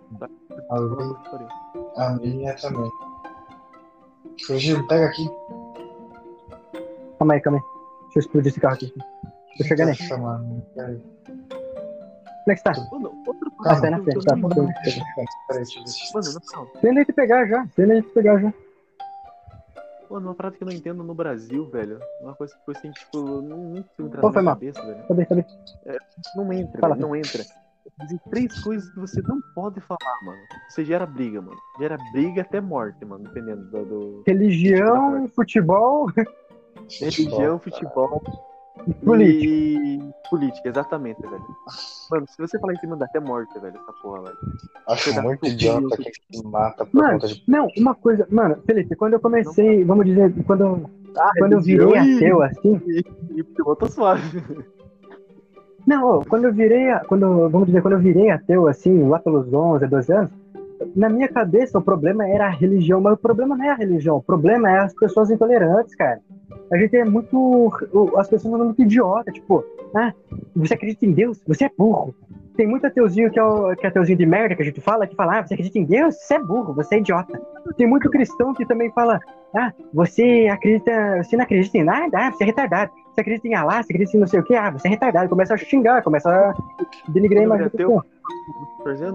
[0.71, 1.49] a, minha-
[1.97, 2.91] a minha também.
[4.47, 5.29] Fugiu, pega aqui.
[7.19, 7.65] Calma aí, calma aí.
[8.05, 8.93] Deixa eu explodir esse carro aqui.
[9.59, 9.97] Tô chegando aí.
[9.97, 10.63] Tá chamando.
[10.75, 10.99] Peraí.
[10.99, 12.73] Como é que tá?
[12.91, 13.83] Mano, outra Ah, coisa.
[13.83, 14.35] tá na frente, tá.
[14.37, 15.93] não- Tô- Peraí, deixa eu ver.
[16.15, 16.81] Mano, não.
[16.81, 17.67] Tendo aí te pegar já.
[17.77, 18.53] Tendo aí te pegar já.
[20.13, 21.99] Mano, uma parada que eu não entendo no Brasil, velho.
[22.21, 24.55] Uma coisa que foi assim, tipo, não, foi na mal.
[24.55, 25.07] cabeça, velho.
[25.09, 25.45] Cadê, cadê?
[26.37, 26.95] Não entra, Fala.
[26.95, 27.43] velho, não entra.
[28.03, 30.39] Existem três coisas que você não pode falar, mano.
[30.69, 31.57] Você gera briga, mano.
[31.79, 33.85] Gera briga até morte, mano, dependendo do.
[33.85, 34.23] do...
[34.27, 36.11] Religião, futebol
[37.01, 38.23] Religião, futebol
[38.87, 39.45] e política.
[39.55, 41.45] e política, exatamente, velho.
[42.11, 44.37] Mano, se você falar em cima dá até morte, velho, essa porra, velho.
[44.89, 47.43] Acho Você muito idiota quem se mata por Mano, conta de.
[47.47, 48.27] não, uma coisa.
[48.31, 50.91] Mano, Felipe, quando eu comecei, vamos dizer, quando, eu-
[51.39, 52.81] quando eu religião virei e- ateu assim.
[53.37, 54.23] E futebol tá suave.
[55.87, 59.87] Não, quando eu virei, quando, vamos dizer, quando eu virei ateu, assim, lá pelos 11,
[59.87, 60.31] 12 anos,
[60.95, 64.17] na minha cabeça o problema era a religião, mas o problema não é a religião,
[64.17, 66.21] o problema é as pessoas intolerantes, cara.
[66.73, 67.71] A gente é muito,
[68.17, 70.13] as pessoas são muito idiota, tipo, ah,
[70.55, 71.41] você acredita em Deus?
[71.47, 72.15] Você é burro.
[72.57, 75.07] Tem muito ateuzinho que é, o, que é ateuzinho de merda que a gente fala,
[75.07, 76.15] que fala, ah, você acredita em Deus?
[76.17, 77.41] Você é burro, você é idiota.
[77.77, 79.19] Tem muito cristão que também fala,
[79.55, 82.19] ah, você acredita, você não acredita em nada?
[82.19, 82.93] Ah, você é retardado.
[83.13, 84.55] Você acredita em Alá, você acredita em não sei o que?
[84.55, 85.29] Ah, você é retardado.
[85.29, 86.55] Começa a xingar, começa a
[87.09, 88.05] denigrar a imagem do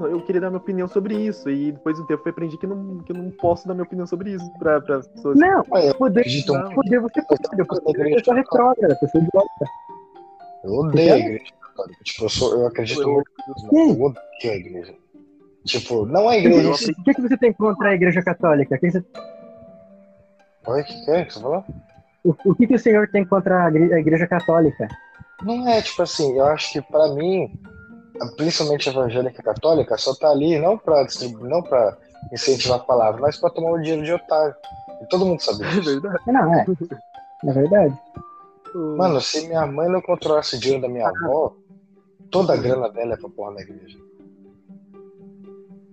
[0.10, 1.50] eu queria dar minha opinião sobre isso.
[1.50, 3.84] E depois de um tempo eu aprendi que não, que eu não posso dar minha
[3.84, 5.38] opinião sobre isso pra, pra as pessoas.
[5.38, 6.74] Não, eu poder, não.
[6.74, 9.66] poder você pode, eu sou pessoa retrógrada, pessoa idiota.
[10.64, 12.04] Eu odeio a igreja católica.
[12.04, 13.32] Tipo, eu, sou, eu acredito Eu- muito.
[14.00, 14.96] Eu odeio a igreja.
[15.66, 16.72] Tipo, não a igreja.
[16.72, 18.76] O que, que você tem contra a igreja católica?
[18.76, 19.06] O que, que você-
[20.68, 21.64] Oi, o que que é que você falou?
[22.24, 24.88] o, o que, que o senhor tem contra a igreja católica?
[25.44, 27.54] Não é, tipo assim, eu acho que pra mim,
[28.36, 31.98] principalmente a evangélica católica, só tá ali não pra distribuir, não pra
[32.32, 34.56] incentivar a palavra, mas pra tomar o dinheiro de otário.
[35.02, 35.84] E todo mundo sabe É disso.
[36.02, 36.24] verdade.
[36.28, 36.66] Não, é.
[37.44, 38.00] Na verdade.
[38.76, 41.54] Mano, se minha mãe não controlasse o dinheiro da minha avó,
[42.32, 43.98] toda a grana dela é pra porra da igreja.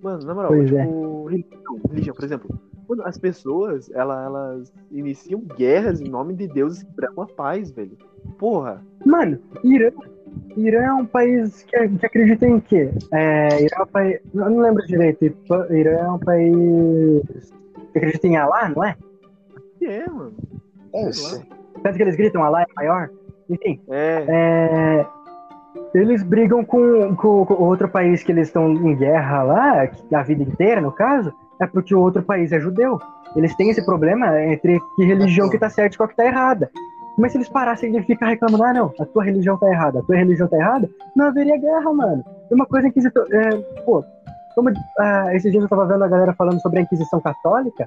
[0.03, 0.85] Mano, na moral, Pois é.
[0.87, 2.61] tipo, religião, religião, por exemplo.
[2.89, 7.71] Mano, as pessoas, ela- elas iniciam guerras em nome de deuses que pregam a paz,
[7.71, 7.97] velho.
[8.39, 8.83] Porra.
[9.05, 9.91] Mano, Irã.
[10.57, 12.91] Irã é um país que, que acredita em quê?
[13.13, 14.21] É, Irã é um país.
[14.35, 15.25] Eu não lembro direito.
[15.71, 17.53] Irã é um país
[17.93, 18.97] que acredita em Alá, não é?
[19.79, 20.33] Que é, mano?
[20.93, 21.13] Lá.
[21.13, 21.43] ser.
[21.83, 23.11] Tanto que eles gritam Alá é maior.
[23.51, 24.25] Enfim, É.
[24.29, 25.07] é,
[25.95, 30.43] eles brigam com, com, com outro país que eles estão em guerra lá, a vida
[30.43, 32.99] inteira, no caso, é porque o outro país é judeu.
[33.37, 36.71] Eles têm esse problema entre que religião que tá certa e qual que tá errada.
[37.17, 40.03] Mas se eles parassem de ficar reclamando, ah, não, a tua religião tá errada, a
[40.03, 42.25] tua religião tá errada, não haveria guerra, mano.
[42.51, 43.27] É uma coisa inquisitor.
[43.33, 44.05] É, pô,
[44.55, 47.87] como, ah, esses dias eu tava vendo a galera falando sobre a Inquisição Católica,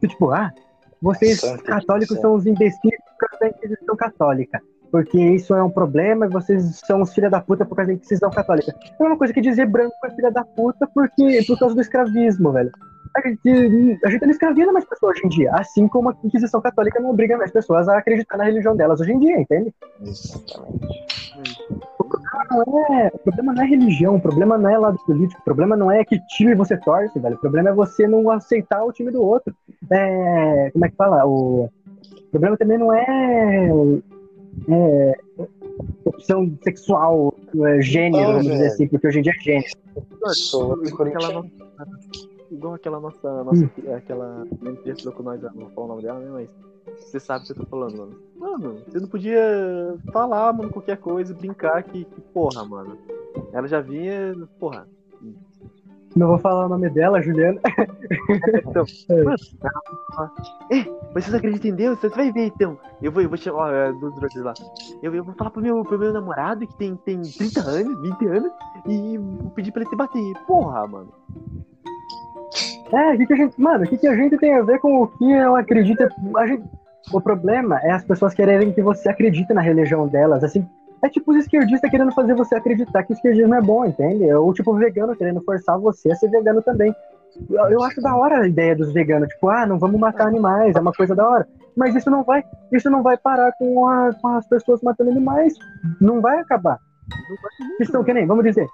[0.00, 0.52] que, tipo, ah,
[1.00, 2.30] vocês Santa católicos Inquisição.
[2.30, 4.60] são os imbecis por causa da Inquisição Católica.
[4.90, 7.94] Porque isso é um problema e vocês são os filha da puta por causa da
[7.94, 8.74] Inquisição Católica.
[8.98, 12.50] É uma coisa que dizer branco é filha da puta porque, por causa do escravismo,
[12.50, 12.72] velho.
[13.14, 16.60] A gente, a gente não escraviza mais pessoas hoje em dia, assim como a Inquisição
[16.60, 19.74] Católica não obriga mais pessoas a acreditar na religião delas hoje em dia, entende?
[20.00, 21.00] Exatamente.
[22.50, 25.76] Não é, o problema não é religião, o problema não é lado político, o problema
[25.76, 27.36] não é que time você torce, velho.
[27.36, 29.54] O problema é você não aceitar o time do outro.
[29.90, 31.24] É, como é que fala?
[31.26, 33.70] O, o problema também não é,
[34.68, 35.18] é,
[36.04, 39.70] opção sexual, é, gênero, Não, vamos dizer assim, porque hoje em dia é gênero.
[40.32, 40.76] Sou
[42.50, 43.94] Igual aquela nossa, aquela nossa, Hum.
[43.96, 46.50] aquela nem texto com nós, não vou falar o nome dela, né, mas
[46.98, 48.16] você sabe o que eu tô falando, mano.
[48.36, 52.96] Mano, você não podia falar, mano, qualquer coisa, brincar que, que porra, mano.
[53.52, 54.88] Ela já vinha, porra.
[56.16, 57.60] Não vou falar o nome dela, Juliana.
[58.66, 59.22] Então, É.
[59.22, 59.36] mano,
[60.72, 60.84] é,
[61.14, 61.98] mas vocês acreditam em Deus?
[62.00, 62.76] Você vai ver então.
[63.00, 64.54] Eu vou, eu vou chamar, ó, é, dos brothers lá.
[65.00, 68.26] Eu, eu vou falar pro meu, pro meu namorado que tem, tem 30 anos, 20
[68.26, 68.52] anos,
[68.86, 69.18] e
[69.54, 70.34] pedir pra ele te bater.
[70.46, 71.12] Porra, mano.
[72.92, 73.60] É, o que, que a gente.
[73.60, 76.06] Mano, o que, que a gente tem a ver com o que eu acredito?
[76.36, 76.64] A gente,
[77.12, 80.42] o problema é as pessoas quererem que você acredite na religião delas.
[80.42, 80.66] Assim,
[81.02, 84.30] é tipo os esquerdistas querendo fazer você acreditar que o esquerdismo é bom, entende?
[84.32, 86.94] Ou tipo o vegano querendo forçar você a ser vegano também.
[87.48, 90.74] Eu, eu acho da hora a ideia dos veganos, tipo, ah, não vamos matar animais,
[90.74, 91.48] é uma coisa da hora.
[91.76, 95.54] Mas isso não vai, isso não vai parar com, a- com as pessoas matando animais.
[96.00, 96.78] Não vai acabar.
[97.78, 98.04] Não mano.
[98.04, 98.66] que nem, vamos dizer.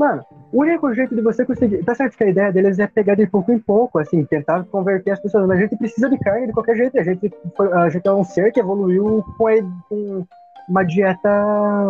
[0.00, 1.84] Mano, o único jeito de você conseguir.
[1.84, 5.10] Tá certo que a ideia deles é pegar de pouco em pouco, assim, tentar converter
[5.10, 5.46] as pessoas.
[5.46, 6.98] Mas a gente precisa de carne de qualquer jeito.
[6.98, 10.24] A gente, foi- a gente é um ser que evoluiu com, a- com
[10.66, 11.28] uma dieta.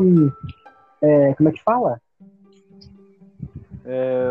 [0.03, 0.29] hum,
[1.01, 2.01] é, como é que fala?
[3.87, 4.29] É,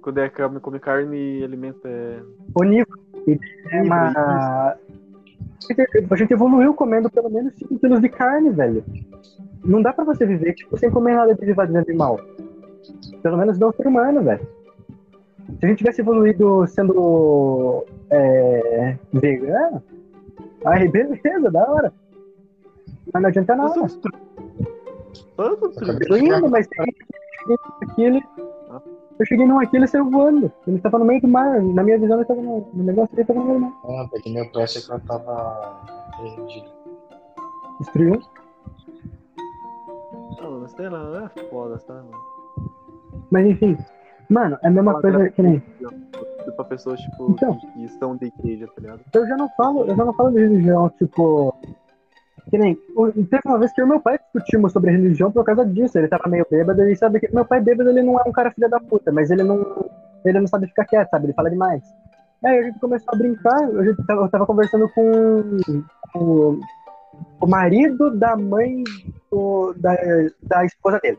[0.00, 1.86] quando é carne, come carne e alimenta.
[1.86, 2.20] É...
[2.54, 2.98] Onívoro.
[3.70, 4.74] É uma.
[6.10, 8.82] A gente evoluiu comendo pelo menos 5 quilos de carne, velho.
[9.62, 12.18] Não dá pra você viver, tipo, sem comer nada de derivado de animal.
[13.22, 14.46] Pelo menos não ser humano, velho.
[15.58, 19.82] Se a gente tivesse evoluído sendo é, vegano,
[20.64, 21.92] aí beleza, da hora.
[23.12, 23.70] Mas não adianta nada.
[23.70, 24.18] Eu sou um tru-
[25.76, 26.94] Acabei Tô indo, mas tem
[27.82, 28.22] aqui ele.
[29.18, 30.52] Eu cheguei num aqui, ele saiu voando.
[30.66, 31.60] Ele tava no meio do mar.
[31.62, 33.72] Na minha visão, ele tava no, no negócio, ele tava no meio do mar.
[33.84, 35.80] Ah, porque meu preço é que eu tava
[36.20, 36.68] perdido.
[37.80, 38.20] Destruiu.
[40.40, 41.94] Não, mano, sei lá, é foda, tá?
[41.94, 42.37] Mano.
[43.30, 43.76] Mas enfim.
[44.28, 45.62] Mano, é a mesma coisa que nem.
[46.56, 47.54] Pra pessoas, tipo, Então.
[47.58, 49.00] que, que são de igreja, tá ligado?
[49.14, 51.54] Eu já não falo, eu já não falo de religião, tipo.
[52.50, 52.78] Que nem.
[52.96, 55.98] o- Teve uma vez que eu e meu pai discutimos sobre religião por causa disso.
[55.98, 58.50] Ele tava meio bêbado e sabe que meu pai bêbado ele não é um cara
[58.50, 59.64] filha da puta, mas ele não.
[60.24, 61.26] Ele não sabe ficar quieto, sabe?
[61.26, 61.82] Ele fala demais.
[62.44, 65.58] Aí a gente começou a brincar, a gente tava, eu tava conversando com
[66.14, 66.60] o,
[67.40, 68.82] o marido da mãe
[69.30, 69.94] do- da,
[70.42, 71.18] da esposa dele.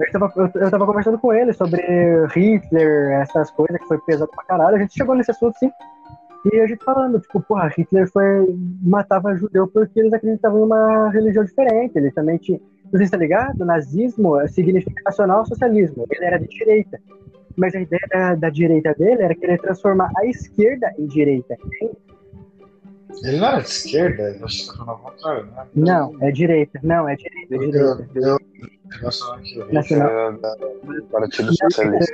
[0.00, 1.82] Gente tava, eu, eu tava conversando com ele sobre
[2.34, 4.76] Hitler, essas coisas que foi pesado pra caralho.
[4.76, 5.70] A gente chegou nesse assunto, sim.
[6.52, 8.24] E a gente falando, tipo, porra, Hitler foi,
[8.82, 11.96] matava judeu porque eles acreditavam em uma religião diferente.
[11.96, 12.58] Ele também tinha.
[12.90, 13.64] Você está ligado?
[13.64, 16.06] Nazismo significa nacional socialismo.
[16.10, 16.98] Ele era de direita.
[17.56, 21.56] Mas a ideia da, da direita dele era querer transformar a esquerda em direita.
[23.22, 25.66] Ele não era de esquerda, eu acho que foi ao contrário, né?
[25.74, 26.80] Não, é direita.
[26.82, 27.54] Não, é direita.
[27.54, 28.08] É Eu, direita.
[28.14, 28.38] eu, eu,
[29.94, 32.12] era da- do Partido Socialista.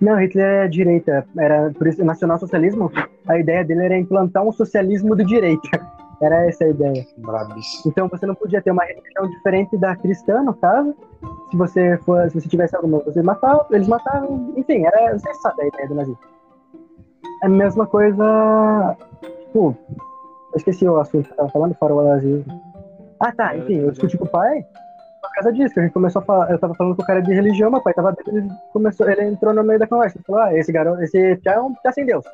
[0.00, 1.26] Não, Hitler é direita.
[1.38, 2.90] Era por isso, nacional-socialismo.
[3.28, 5.60] A ideia dele era implantar um socialismo de direita.
[6.22, 7.06] Era essa a ideia.
[7.16, 7.90] Brabíssimo.
[7.90, 10.94] Então você não podia ter uma religião diferente da cristã, no caso.
[11.50, 14.52] Se você for, se você tivesse alguma, você matava, eles matavam.
[14.54, 16.18] Enfim, era você sabe a ideia do nazismo.
[17.42, 18.98] É a mesma coisa.
[19.46, 22.44] Tipo, eu esqueci o assunto que eu tava falando, fora o nazismo.
[23.18, 24.62] Ah tá, enfim, eu discuti com o pai.
[25.30, 27.20] Por causa disso, que a gente começou a falar, eu tava falando com o cara
[27.20, 30.54] de religião, meu pai tava ele começou, ele entrou no meio da conversa, falou, ah,
[30.56, 32.24] esse garoto, esse piá é um piá sem Deus.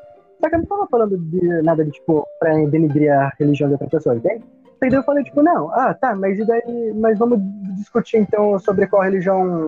[0.41, 3.75] Só que eu não tava falando de nada de, tipo, pra denigrir a religião de
[3.75, 4.45] outra pessoa, entende?
[4.81, 7.39] Aí daí eu falei, tipo, não, ah, tá, mas e daí, mas vamos
[7.77, 9.67] discutir então sobre qual religião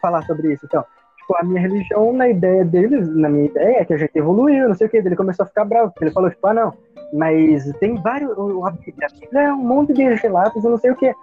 [0.00, 0.84] falar sobre isso, então.
[1.18, 4.68] Tipo, a minha religião, na ideia deles, na minha ideia, é que a gente evoluiu,
[4.68, 6.74] não sei o que, ele começou a ficar bravo, ele falou, tipo, ah, não,
[7.12, 10.90] mas tem vários, a Bíblia, a Bíblia é um monte de relatos, eu não sei
[10.90, 11.14] o que,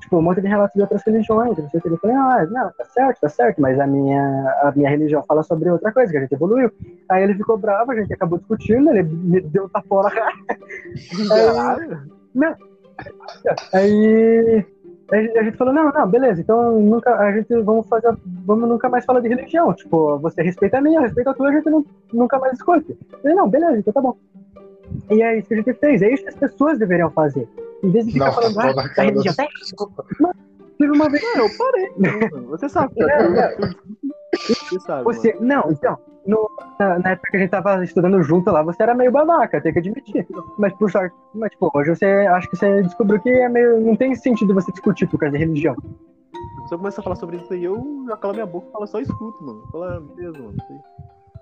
[0.00, 2.46] tipo, um monte de relatos de outras religiões, não sei o que, ele falou, ah,
[2.46, 4.20] não, tá certo, tá certo, mas a minha,
[4.62, 6.70] a minha religião fala sobre outra coisa, que a gente evoluiu.
[7.08, 10.32] Aí ele ficou bravo, a gente acabou discutindo, ele me deu na cara.
[11.28, 12.02] Caralho.
[12.34, 12.54] Não.
[13.72, 14.64] Aí
[15.12, 19.04] a gente falou, não, não, beleza, então nunca, a gente vamos fazer, vamos nunca mais
[19.04, 19.72] falar de religião.
[19.72, 22.96] Tipo, você respeita a minha, eu respeito a tua, a gente não, nunca mais discute.
[23.12, 24.16] Eu falei, não, beleza, então tá bom.
[25.10, 27.48] E é isso que a gente fez, é isso que as pessoas deveriam fazer.
[27.82, 29.52] Em vez de ficar Não, falando, tô ah, na a cara religião da- tem.
[29.60, 30.04] Desculpa.
[30.78, 31.92] Teve uma vez, eu parei.
[31.96, 32.92] Não, Você sabe.
[34.36, 35.04] Você sabe.
[35.04, 38.82] Você, não, então, no- na, na época que a gente tava estudando junto lá, você
[38.82, 40.26] era meio babaca, tem que admitir.
[40.58, 43.96] Mas por sorte, mas tipo, hoje você acho que você descobriu que é meio, não
[43.96, 45.74] tem sentido você discutir por causa de religião.
[46.68, 48.86] Se eu começar a falar sobre isso aí, eu já calo minha boca e falo
[48.86, 49.62] só escuto, mano.
[49.72, 50.56] Fala mesmo, mano.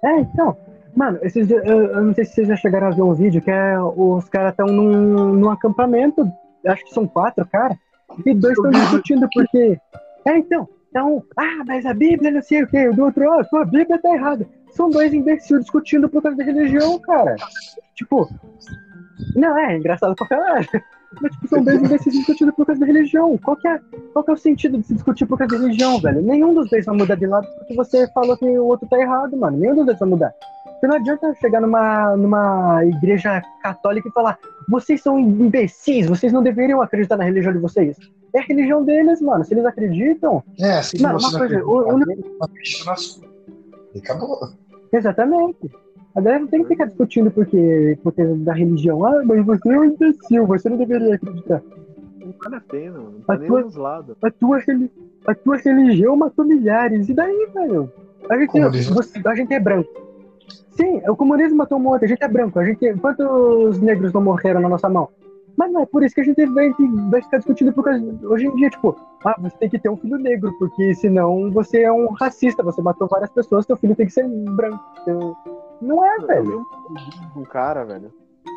[0.04, 0.56] É, então,
[0.94, 3.42] mano, esses dias, eu, eu não sei se vocês já chegaram a ver um vídeo
[3.42, 6.30] que é os caras estão num, num acampamento,
[6.66, 7.76] acho que são quatro, cara,
[8.24, 9.78] e dois estão discutindo porque.
[10.26, 13.42] É, então, então, ah, mas a Bíblia não sei o quê, o do outro, ó,
[13.44, 14.46] sua Bíblia tá errada.
[14.70, 17.36] São dois imbecis discutindo por causa da religião, cara.
[17.94, 18.28] Tipo,
[19.34, 20.68] não, é engraçado pra caralho.
[21.20, 23.36] Mas, tipo, são dois imbecis discutindo por causa da religião.
[23.38, 23.80] Qual que, é,
[24.12, 26.22] qual que é o sentido de se discutir por causa da religião, velho?
[26.22, 29.36] Nenhum dos dois vai mudar de lado porque você falou que o outro tá errado,
[29.36, 29.56] mano.
[29.56, 30.34] Nenhum dos dois vai mudar.
[30.84, 36.42] Porque não adianta chegar numa, numa igreja católica e falar vocês são imbecis, vocês não
[36.42, 37.96] deveriam acreditar na religião de vocês.
[38.34, 39.42] É a religião deles, mano.
[39.44, 42.48] Se eles acreditam, É, assim que Mano, você uma não coisa, o- o- nele, uma
[42.48, 43.24] bicha na sua.
[43.94, 44.38] E acabou.
[44.92, 45.70] exatamente.
[46.14, 49.04] A galera não tem que ficar discutindo porque, por causa da religião.
[49.06, 51.62] Ah, mas você é um imbecil, você não deveria acreditar.
[52.20, 53.10] Não vale a pena, mano.
[53.12, 54.16] Não A tá nem tua- dos lados.
[54.22, 54.58] A tua,
[55.28, 57.08] a tua religião matou milhares.
[57.08, 57.90] E daí, velho?
[58.28, 58.94] A gente, Comunismo.
[58.94, 60.03] você- a gente é branco.
[60.76, 62.58] Sim, o comunismo matou um monte, a gente é branco.
[62.58, 65.08] A gente, quantos negros não morreram na nossa mão?
[65.56, 66.72] Mas não é por isso que a gente vai,
[67.10, 68.02] vai ficar discutindo por causa.
[68.24, 71.82] Hoje em dia, tipo, ah, você tem que ter um filho negro, porque senão você
[71.82, 74.82] é um racista, você matou várias pessoas, teu filho tem que ser branco.
[75.02, 75.36] Então,
[75.80, 76.66] Não é, Eu vi velho.
[77.36, 78.12] um um cara, velho.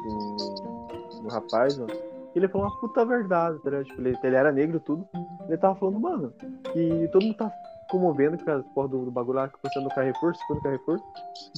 [0.07, 1.93] Um, um rapaz, mano.
[2.35, 3.85] Ele falou uma puta verdade, tá ligado?
[3.85, 5.07] Tipo, ele, ele era negro e tudo.
[5.47, 6.33] Ele tava falando, mano,
[6.73, 7.51] que todo mundo tá
[7.89, 10.99] comovendo com a porra do, do bagulho lá aconteceu no Carrefour, se foi no Carrefour.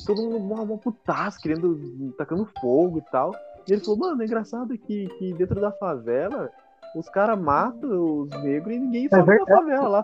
[0.06, 3.34] Todo mundo uma, uma putaça, querendo, tacando fogo e tal.
[3.68, 6.50] E ele falou, mano, é engraçado que, que dentro da favela
[6.96, 9.60] os caras matam os negros e ninguém fala da verdade.
[9.60, 10.04] favela lá,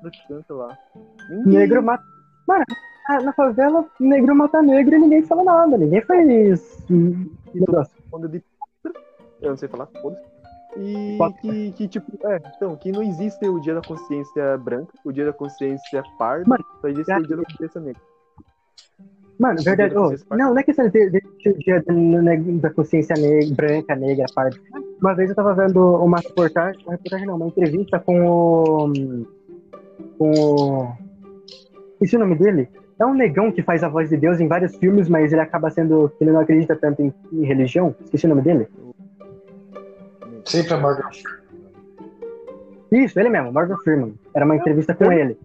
[0.00, 0.78] traficante lá.
[1.30, 1.52] Ninguém.
[1.60, 2.04] Negro mata.
[2.46, 2.64] Mano,
[3.24, 5.78] na- favela, negro mata negro e ninguém fala nada.
[5.78, 6.86] Ninguém faz.
[8.12, 8.42] onda de
[9.40, 10.22] eu não sei falar, foda-se.
[10.76, 15.12] E que, que, tipo, é, então, que não existe o dia da consciência branca, o
[15.12, 18.02] dia da consciência parda, Mano, só existe cara, o dia da consciência negra.
[19.38, 19.96] Mano, verdade.
[19.96, 23.96] ô, não, não é questão de, de, de dia da, ne- da consciência negra, branca,
[23.96, 24.56] negra, parda.
[25.00, 28.92] Uma vez eu tava vendo uma reportagem, uma reportagem não, uma entrevista com o.
[30.16, 30.92] com o.
[32.00, 32.68] Esse é o nome dele?
[32.98, 35.70] É um negão que faz a voz de Deus em vários filmes, mas ele acaba
[35.70, 36.12] sendo.
[36.20, 37.94] ele não acredita tanto em, em religião.
[38.04, 38.68] Esqueci o nome dele.
[40.44, 41.08] Sempre a Morgan
[42.90, 44.14] Isso, ele mesmo, Morgan Freeman.
[44.34, 45.38] Era uma entrevista com ele.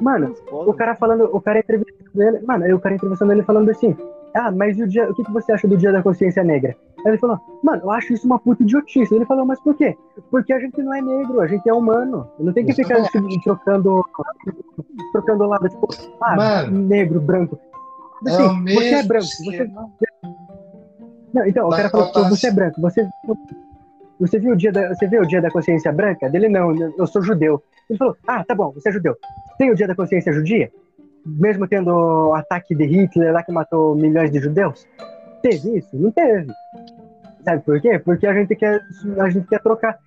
[0.00, 3.70] Mano, Foda, o cara falando, o cara entrevistando ele, mano, o cara entrevistando ele falando
[3.70, 3.96] assim,
[4.34, 6.76] ah, mas e o dia, o que, que você acha do dia da consciência negra?
[7.04, 9.14] Aí ele falou, mano, eu acho isso uma puta idiotice.
[9.14, 9.96] Ele falou, mas por quê?
[10.30, 12.28] Porque a gente não é negro, a gente é humano.
[12.38, 13.04] Não tem que ficar é.
[13.04, 14.04] se- trocando,
[15.12, 15.88] trocando lado, tipo,
[16.20, 16.78] ah, Mano.
[16.78, 17.58] negro, branco.
[18.26, 19.90] É Assim, o mesmo você é branco, você esquema.
[21.34, 22.52] não, então, o cara falou, você é passa?
[22.52, 23.08] branco, você.
[24.22, 26.30] Você viu, o dia da, você viu o dia da consciência branca?
[26.30, 27.60] Dele não, eu sou judeu.
[27.90, 29.16] Ele falou, ah, tá bom, você é judeu.
[29.58, 30.70] Tem o dia da consciência judia?
[31.26, 34.86] Mesmo tendo o ataque de Hitler lá que matou milhões de judeus?
[35.42, 35.96] Teve isso?
[35.96, 36.52] Não teve.
[37.44, 37.98] Sabe por quê?
[37.98, 38.80] Porque a gente quer,
[39.18, 39.98] a gente quer trocar.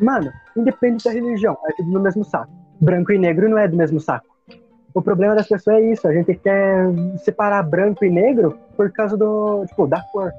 [0.00, 2.50] Mano, independente da religião, é tudo no mesmo saco.
[2.80, 4.26] Branco e negro não é do mesmo saco.
[4.92, 6.86] O problema das pessoas é isso, a gente quer
[7.18, 10.32] separar branco e negro por causa do, tipo, da cor.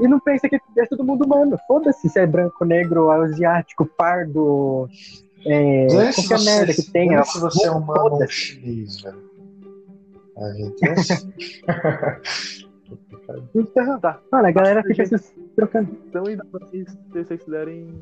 [0.00, 1.58] E não pensa que é todo mundo humano.
[1.66, 4.88] Foda-se se é branco, negro, asiático, pardo,
[5.46, 7.12] é, qualquer você- merda que tenha.
[7.12, 9.26] dane-se você é humano ou chinês, velho.
[10.36, 11.32] A gente é assim.
[13.54, 14.20] Então, Tá.
[14.30, 15.96] Mano, a galera Acho fica se trocando.
[16.06, 17.92] Então, e pra vocês, se vocês quiserem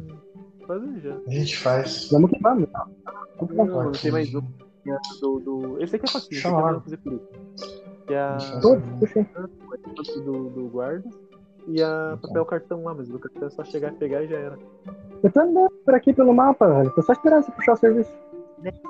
[0.66, 1.16] fazer já.
[1.26, 2.08] A gente faz.
[2.10, 2.68] Vamos que vamos.
[3.54, 4.42] Não, mano, tem mais um.
[4.82, 5.82] que é Do, do...
[5.82, 6.80] Esse aqui é facinho, esse aqui é Chama.
[6.80, 7.82] fazer por isso.
[8.06, 8.36] Que é a
[9.00, 9.26] puxei.
[10.24, 11.08] do, do guarda
[11.66, 14.36] e a papel cartão lá, mas o cartão é só chegar e pegar e já
[14.36, 14.58] era.
[15.22, 16.90] Eu tô andando por aqui pelo mapa, velho.
[16.90, 18.12] Tô só esperando você puxar o serviço.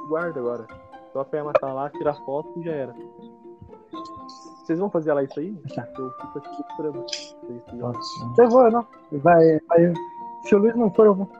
[0.08, 0.66] Guarda agora.
[1.12, 2.94] Só pegar matar lá, tirar foto e já era.
[4.64, 5.54] Vocês vão fazer lá isso aí?
[5.74, 5.86] Tá.
[5.98, 7.06] Eu fico aqui esperando.
[8.38, 8.86] Eu vou, eu não.
[9.12, 9.92] Vai, vai.
[10.44, 11.30] Se o Luiz não for, eu vou.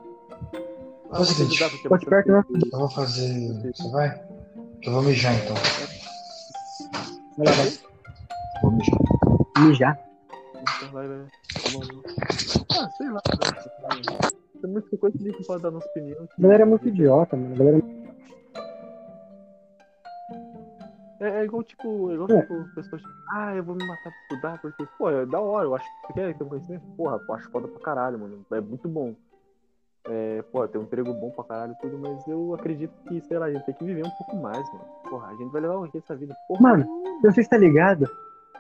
[1.11, 2.45] Ah, Faz o seguinte, pode perto, né?
[2.73, 3.73] Eu vou fazer.
[3.75, 4.23] Você vai?
[4.83, 5.57] Eu vou mijar então.
[7.39, 7.73] Vai lá, vai.
[8.63, 8.99] Vou mijar.
[9.59, 10.04] Mijar.
[10.95, 11.27] Vai, vai.
[11.73, 12.05] Vamos-
[12.79, 13.21] Ah, sei lá.
[14.61, 16.29] Tem muita coisa que a gente pode dar nossa opinião.
[16.39, 17.53] A galera é muito idiota, mano.
[17.53, 17.83] A galera
[21.21, 22.43] É, é igual, tipo, é igual, É.
[22.43, 25.67] tipo, pessoas tipo, ah, eu vou me matar pra estudar, porque, pô, é da hora,
[25.67, 26.85] eu acho que você quer ter um conhecimento?
[26.97, 28.45] Porra, eu acho foda pra caralho, mano.
[28.53, 29.15] É muito bom.
[30.07, 33.39] É, pô, tem um emprego bom pra caralho e tudo, mas eu acredito que, sei
[33.39, 34.85] lá, a gente tem que viver um pouco mais, mano.
[35.09, 36.37] Porra, a gente vai levar o que essa vida?
[36.47, 36.87] Porra, Mano,
[37.23, 38.07] Não sei se tá ligado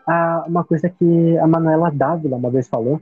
[0.07, 3.00] a uma coisa que a Manuela Dávila uma vez falou,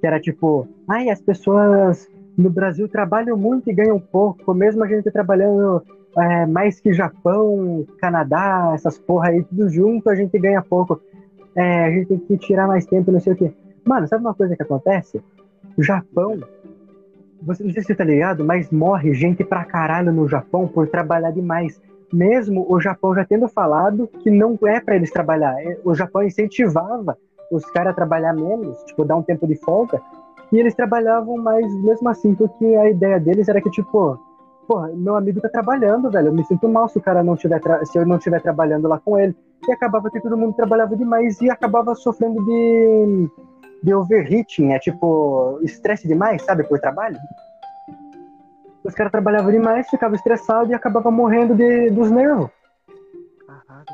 [0.00, 4.86] que era tipo, ai, as pessoas no Brasil trabalham muito e ganham pouco, mesmo a
[4.86, 5.82] gente trabalhando
[6.16, 11.00] é, mais que Japão, Canadá, essas porra aí, tudo junto, a gente ganha pouco.
[11.54, 13.52] É, a gente tem que tirar mais tempo, não sei o quê.
[13.84, 15.20] Mano, sabe uma coisa que acontece?
[15.76, 16.38] O Japão,
[17.42, 20.86] você não sei se você tá ligado, mas morre gente pra caralho no Japão por
[20.88, 21.80] trabalhar demais
[22.12, 25.54] mesmo o Japão já tendo falado que não é para eles trabalhar.
[25.62, 27.16] É, O Japão incentivava
[27.50, 30.00] os caras a trabalhar menos, tipo, dar um tempo de folga,
[30.52, 34.18] e eles trabalhavam mais mesmo assim, porque a ideia deles era que, tipo,
[34.66, 37.60] pô, meu amigo tá trabalhando, velho, eu me sinto mal se o cara não tiver,
[37.86, 39.34] se eu não estiver trabalhando lá com ele.
[39.66, 43.28] E acabava que todo mundo trabalhava demais e acabava sofrendo de,
[43.82, 47.16] de overheating, é tipo, estresse demais, sabe, por trabalho.
[48.88, 52.48] Os caras trabalhavam demais, ficavam estressados e acabavam morrendo de, dos nervos.
[53.46, 53.84] caralho.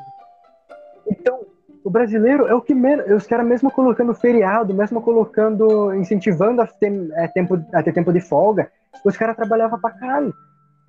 [1.11, 1.41] Então,
[1.83, 3.11] o brasileiro é o que menos.
[3.11, 5.93] Os caras, mesmo colocando feriado, mesmo colocando.
[5.95, 8.71] incentivando a ter, é, tempo, a ter tempo de folga,
[9.05, 10.33] os caras trabalhavam pra caralho.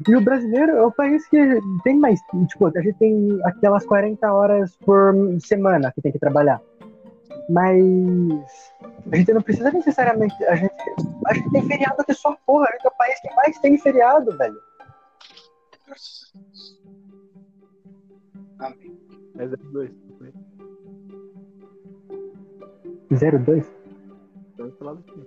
[0.08, 2.20] E o brasileiro é o país que tem mais.
[2.48, 6.62] Tipo, a gente tem aquelas 40 horas por semana que tem que trabalhar.
[7.50, 8.74] Mas.
[9.12, 10.44] A gente não precisa necessariamente.
[10.46, 10.74] A gente,
[11.28, 12.68] a gente tem feriado até só porra.
[12.70, 14.60] A gente é o país que mais tem feriado, velho.
[18.60, 18.98] Amém.
[19.38, 19.92] É 02.
[23.10, 23.66] 02?
[24.54, 25.20] Então, esse lado aqui.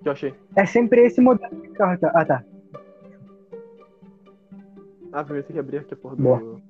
[0.00, 0.34] O que eu achei?
[0.56, 1.92] É sempre esse modelo de carro.
[1.92, 2.10] aqui, ó.
[2.12, 2.44] Ah, tá.
[5.12, 6.60] Ah, primeiro tem que abrir aqui a porra do Boa.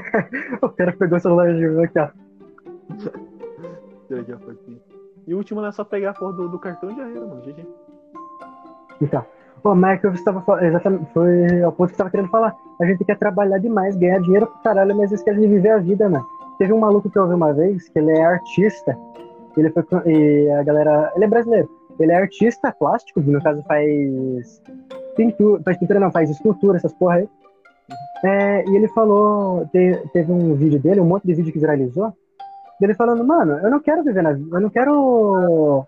[0.62, 2.08] O cara pegou o celular e jogou aqui, ó.
[4.06, 4.78] Tira aqui a fotinha.
[5.26, 7.42] E o último é só pegar a porra do, do cartão e já era, mano.
[7.42, 7.66] GG.
[9.00, 9.24] Então.
[9.62, 12.54] Pô, mas que eu estava exatamente, foi o ponto que eu estava querendo falar.
[12.80, 16.08] A gente quer trabalhar demais, ganhar dinheiro pra caralho, mas esquece de viver a vida,
[16.08, 16.22] né?
[16.58, 18.96] Teve um maluco que eu ouvi uma vez, que ele é artista,
[19.56, 21.68] ele foi, e a galera, ele é brasileiro,
[21.98, 24.62] ele é artista plástico, no caso faz
[25.16, 27.28] pintura, faz pintura não, faz escultura, essas porra aí.
[28.24, 32.12] É, e ele falou, te- teve um vídeo dele, um monte de vídeo que viralizou,
[32.80, 35.84] dele falando, mano, eu não quero viver na vida, eu não quero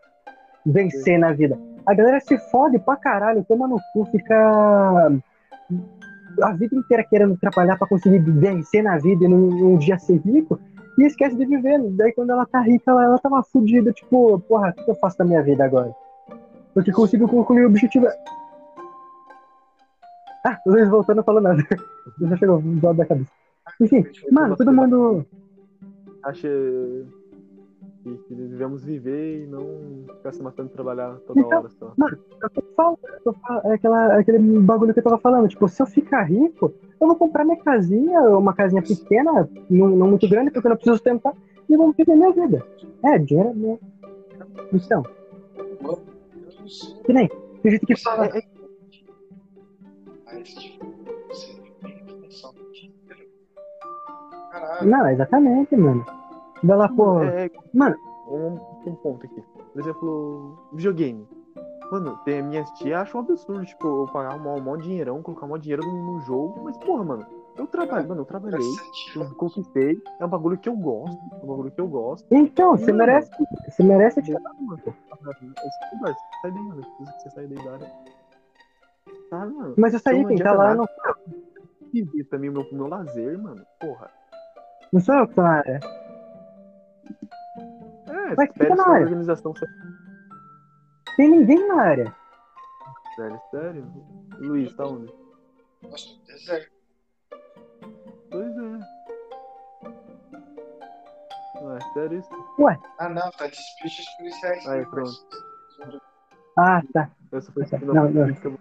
[0.64, 1.58] vencer na vida.
[1.86, 5.10] A galera se fode pra caralho, toma no cu, fica
[6.42, 10.60] a vida inteira querendo trabalhar pra conseguir vencer na vida e num, dia ser rico
[10.98, 11.80] e esquece de viver.
[11.92, 15.24] Daí quando ela tá rica, ela, ela fudida, tipo, porra, o que eu faço da
[15.24, 15.94] minha vida agora?
[16.74, 18.06] Porque consigo concluir o objetivo.
[20.44, 21.62] Ah, o Luiz voltou, não falou nada.
[22.20, 23.30] Já chegou, do lado da cabeça.
[23.80, 25.26] Enfim, mano, todo mundo.
[26.24, 26.48] Acha
[28.02, 31.92] que, que devemos viver e não ficar se matando de trabalhar toda Então, hora só.
[32.42, 35.48] Eu tô falando, eu tô fal- é aquela, aquele bagulho que eu tava falando.
[35.48, 40.08] Tipo, se eu ficar rico, eu vou comprar minha casinha, uma casinha pequena, não, não
[40.08, 41.34] muito grande, porque eu não preciso tentar,
[41.68, 42.64] e vou viver minha vida.
[43.04, 43.78] É, dinheiro é minha
[44.72, 45.02] missão.
[47.04, 47.28] Que nem,
[47.62, 48.42] tem gente que fala, É, é,
[54.50, 54.90] Caralho.
[54.90, 56.04] não, exatamente, mano.
[56.62, 57.96] Vai lá, pô, é, é, mano,
[58.28, 59.42] um, um ponto aqui.
[59.72, 61.26] Por exemplo, videogame.
[61.90, 65.46] Mano, tem, minhas tia acham um absurdo, tipo, eu pagar um maior, maior dinheirão, colocar
[65.46, 67.26] um maior dinheiro no, no jogo, mas porra, mano,
[67.56, 68.60] eu trabalho, mano, eu trabalhei,
[69.16, 72.26] eu conquistei, é um bagulho que eu gosto, é um bagulho que eu gosto.
[72.30, 73.30] então, você merece,
[73.66, 74.20] você merece.
[74.20, 77.92] Mano, esse lugar, sai daí, mano, precisa que você saia daí da área.
[79.30, 79.74] Tá, mano.
[79.76, 83.64] Mas eu saí, Então quem tá lá não, o meu, meu lazer, mano.
[83.80, 84.10] Porra.
[84.92, 85.80] Não sou eu que tô na área.
[88.08, 89.04] É, Vai, espere na área.
[89.06, 89.54] organização
[91.16, 92.14] Tem ninguém na área.
[93.16, 93.92] sério, sério.
[94.38, 95.12] Luiz, tá onde?
[95.82, 96.70] Nossa, deserto.
[98.30, 98.78] Pois é.
[101.60, 102.28] Não é sério isso?
[102.98, 104.66] Ah, não, tá despedidos policiais.
[104.68, 105.10] Aí, pronto.
[106.56, 107.10] Ah, tá.
[107.32, 108.58] Essa foi a segunda Não, não.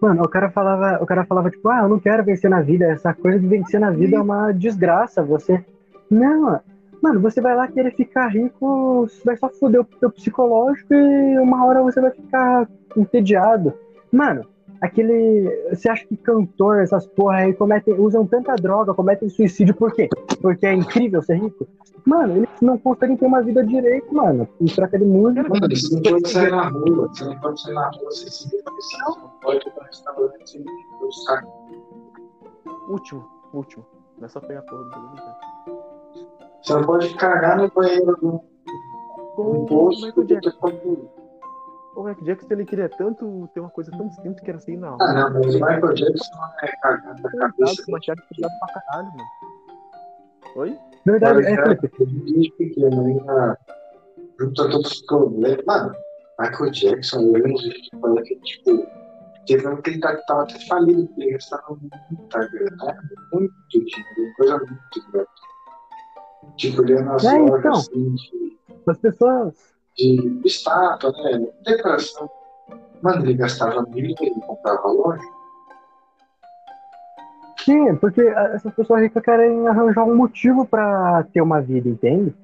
[0.00, 2.86] Mano, o cara falava, o cara falava tipo, ah, eu não quero vencer na vida,
[2.86, 5.62] essa coisa de vencer na vida é uma desgraça, você.
[6.10, 6.58] Não,
[7.02, 11.66] mano, você vai lá querer ficar rico, vai só foder o teu psicológico e uma
[11.66, 13.74] hora você vai ficar entediado.
[14.10, 14.46] Mano,
[14.80, 15.68] aquele.
[15.70, 20.08] Você acha que cantor, essas porra aí, cometem, usam tanta droga, cometem suicídio por quê?
[20.40, 21.66] Porque é incrível ser rico?
[22.04, 24.48] Mano, eles não conseguem ter uma vida direito, mano.
[24.60, 25.48] Em troca de música.
[25.48, 28.96] Mano, você não pode sair na rua, você não pode sair na rua se você
[28.98, 30.64] não pode ir pra restaurante sem
[31.00, 31.44] buscar.
[32.88, 33.86] Último, último.
[34.18, 35.30] Não é só pegar a porra do.
[36.62, 38.40] Você não pode cagar no banheiro do
[39.36, 41.19] do o bolso Michael Jackson.
[42.00, 44.88] O Michael Jackson ele queria tanto ter uma coisa tão simples que era assim na
[44.88, 45.12] Ah, rua.
[45.30, 47.84] não, mas o Michael Jackson é cagar na Cuidado cabeça.
[47.84, 49.28] com uma chave cuidado pra caralho, mano.
[50.56, 50.78] Oi?
[51.04, 52.06] Verdade, é, Felipe.
[52.06, 53.58] desde pequeno, ainda
[54.38, 55.62] junto a todos os problemas.
[55.66, 55.94] Mano,
[56.38, 58.86] Michael Jackson, eu vi uns vídeos que tipo,
[59.46, 61.76] teve um que ele tá- tava até falido, porque ele gastava
[62.10, 62.98] muita grana, né?
[63.34, 65.28] muito dinheiro, coisa muito grande.
[66.56, 67.72] Tipo, ele ia nas É, lojas então.
[67.72, 69.74] assim, de, As pessoas.
[70.00, 71.46] De estátua, né?
[71.64, 72.28] Decoração.
[73.02, 75.22] Mano, ele gastava mil e ele comprava loja.
[77.64, 82.34] Sim, porque essas pessoas ricas querem arranjar um motivo pra ter uma vida, entende?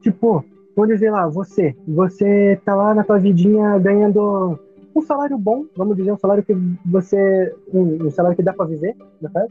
[0.00, 0.44] Tipo,
[0.74, 4.58] vamos dizer lá, você, você tá lá na tua vidinha ganhando
[4.94, 8.66] um salário bom, vamos dizer, um salário que você, um, um salário que dá pra
[8.66, 9.48] viver, no caso.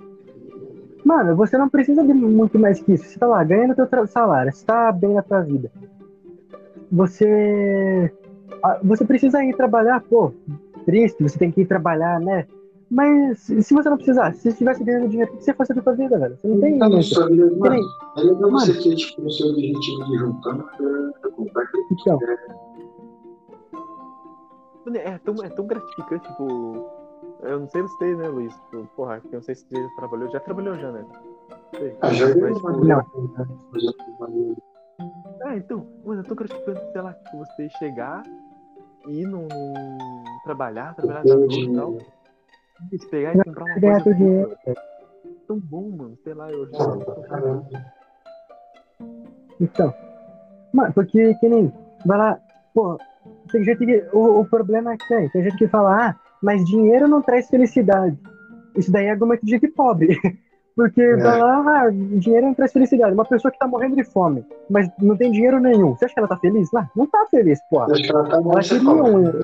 [1.03, 3.03] Mano, você não precisa de muito mais que isso.
[3.03, 5.69] Você tá lá ganhando teu salário, você tá bem na tua vida.
[6.93, 8.13] Você,
[8.83, 10.31] você precisa ir trabalhar, pô,
[10.85, 12.45] triste, você tem que ir trabalhar, né?
[12.89, 15.81] Mas se você não precisasse, se você estivesse ganhando dinheiro, o que você fazia da
[15.81, 16.37] tua vida, velho?
[16.37, 17.05] Você não tem Tá na muito.
[17.07, 17.81] sua vida, mano.
[18.17, 22.19] É legal você ter, tipo, o seu objetivo de juntar grana, comprar aquilo que Então.
[24.95, 26.85] É tão, é tão gratificante, tipo.
[27.41, 28.53] Eu não sei você, né, Luiz?
[28.53, 30.29] Tipo, Porra, eu não sei se você já trabalhou.
[30.29, 31.05] Já trabalhou já, né?
[31.75, 31.97] Sei.
[32.01, 33.03] Ah, já Mas, tipo, Não.
[34.99, 35.07] Mas
[35.39, 38.23] eu Ah, então, mano, é tão gratificante, sei lá, tipo, você chegar
[39.07, 39.47] e ir num.
[39.47, 41.87] num- trabalhar, trabalhar eu na noite e tal.
[41.87, 42.13] dinheiro.
[42.91, 44.57] E pegar e comprar uma coisa boa.
[45.47, 46.17] tão bom, mano.
[46.23, 46.77] Sei lá, eu já.
[49.59, 49.93] Então.
[50.73, 51.71] Mano, porque que nem.
[52.05, 52.39] Vai lá,
[52.73, 52.99] pô,
[53.51, 54.05] tem gente que.
[54.11, 55.29] O, o problema é que tem.
[55.29, 58.17] Tem gente que fala, ah, mas dinheiro não traz felicidade.
[58.75, 60.19] Isso daí é argumento de gente pobre.
[60.75, 61.15] Porque É.
[61.15, 63.13] lá, ah, dinheiro não traz felicidade.
[63.13, 65.95] Uma pessoa que tá morrendo de fome, mas não tem dinheiro nenhum.
[65.95, 66.71] Você acha que ela tá feliz?
[66.71, 66.89] Lá?
[66.95, 67.83] Não tá feliz, pô.
[67.83, 69.29] Eu acho que ela tá Ela mais queria um.
[69.29, 69.43] O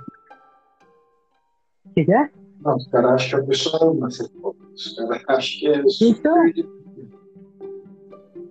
[1.93, 2.29] que, é?
[2.61, 4.59] Não, os caras acham que a pessoa ama ser pobre.
[4.73, 6.45] Os caras acham que é Então.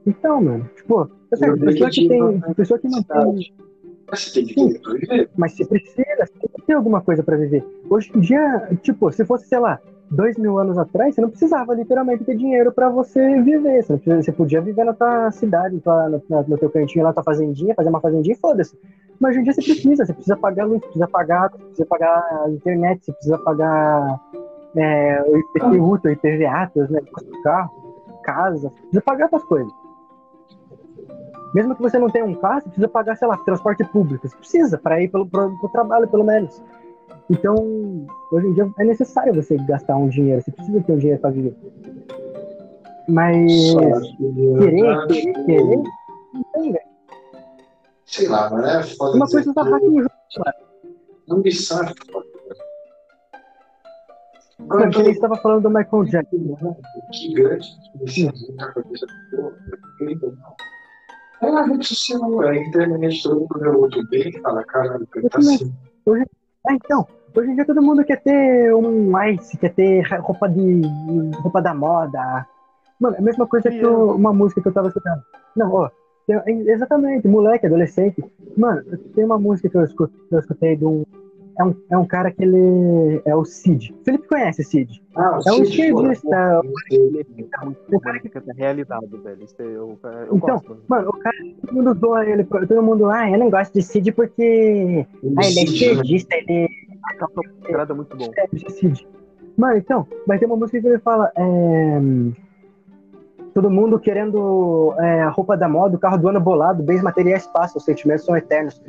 [0.07, 2.41] Então, mano, tipo, tá Eu pessoa que tem.
[2.55, 3.53] Pessoa que não tem.
[4.11, 5.31] Mas você tem que ter pra viver.
[5.37, 7.65] Mas você precisa, você tem que ter alguma coisa pra viver.
[7.91, 9.79] Hoje em dia, tipo, se fosse, sei lá,
[10.11, 13.83] dois mil anos atrás, você não precisava literalmente ter dinheiro pra você viver.
[13.83, 17.89] Você, você podia viver na tua cidade, na no, teu cantinho lá, tua fazendinha, fazer
[17.89, 18.79] uma fazendinha e foda-se.
[19.21, 23.05] Mas hoje em dia você precisa, você precisa pagar luz, precisa pagar precisa pagar internet,
[23.05, 24.21] você precisa pagar
[24.77, 27.71] é, o IPTU, o IPVA, do carro,
[28.23, 29.73] casa, precisa pagar essas coisas.
[31.55, 34.29] Mesmo que você não tenha um carro, você precisa pagar, sei lá, transporte público.
[34.29, 36.63] Você precisa para ir pelo, pro, pro trabalho, pelo menos.
[37.31, 37.55] Então,
[38.33, 40.41] hoje em dia é necessário você gastar um dinheiro.
[40.43, 41.57] Você precisa ter um dinheiro para viver.
[43.09, 45.77] Mas querer, querer, que- querer,
[46.35, 46.89] não tem, velho.
[48.07, 50.11] Sei lá, mas é foda Uma coisa tá hack no jogo.
[51.31, 52.27] ambição é foda.
[54.61, 56.37] Mano, que nem você tava falando do Michael Jackson.
[57.17, 59.07] influência na cabeça.
[61.41, 65.29] É a rede social, é a internet, todo mundo o outro bem fala, caralho, ele
[65.29, 65.73] tá assim.
[66.69, 70.83] Ah, então, hoje em dia todo mundo quer ter um ice, quer ter roupa de
[71.41, 72.47] roupa da moda.
[73.01, 75.23] Mano, é a mesma coisa que o- uma música que eu tava escutando.
[75.57, 75.89] Não, ó,
[76.27, 78.23] tem- exatamente, moleque, adolescente.
[78.57, 78.83] Mano,
[79.15, 81.05] tem uma música que eu, escu- que eu escutei de um
[81.59, 81.75] é, um.
[81.91, 83.21] é um cara que ele.
[83.25, 83.95] É o Cid.
[84.05, 85.03] Felipe conhece Cid.
[85.17, 86.37] Ah, É um esquerdista.
[86.37, 89.45] é O cara romântico da realidade, velho.
[89.45, 91.09] Isso é- eu, eu Então, gosto, mano.
[91.11, 95.07] O cara, todo mundo zoa ele, todo mundo, ah, eu não gosto de Cid porque.
[95.15, 96.69] Ah, ele é Cid, esquerdista, ele
[97.69, 98.31] Agrada muito bom.
[98.37, 99.07] é Cid.
[99.57, 101.33] Mano, então, vai ter uma música que ele fala.
[101.37, 102.01] É...
[103.55, 107.45] todo mundo querendo é, a roupa da moda, o carro do ano bolado, bens materiais
[107.49, 108.81] passam, os sentimentos são eternos.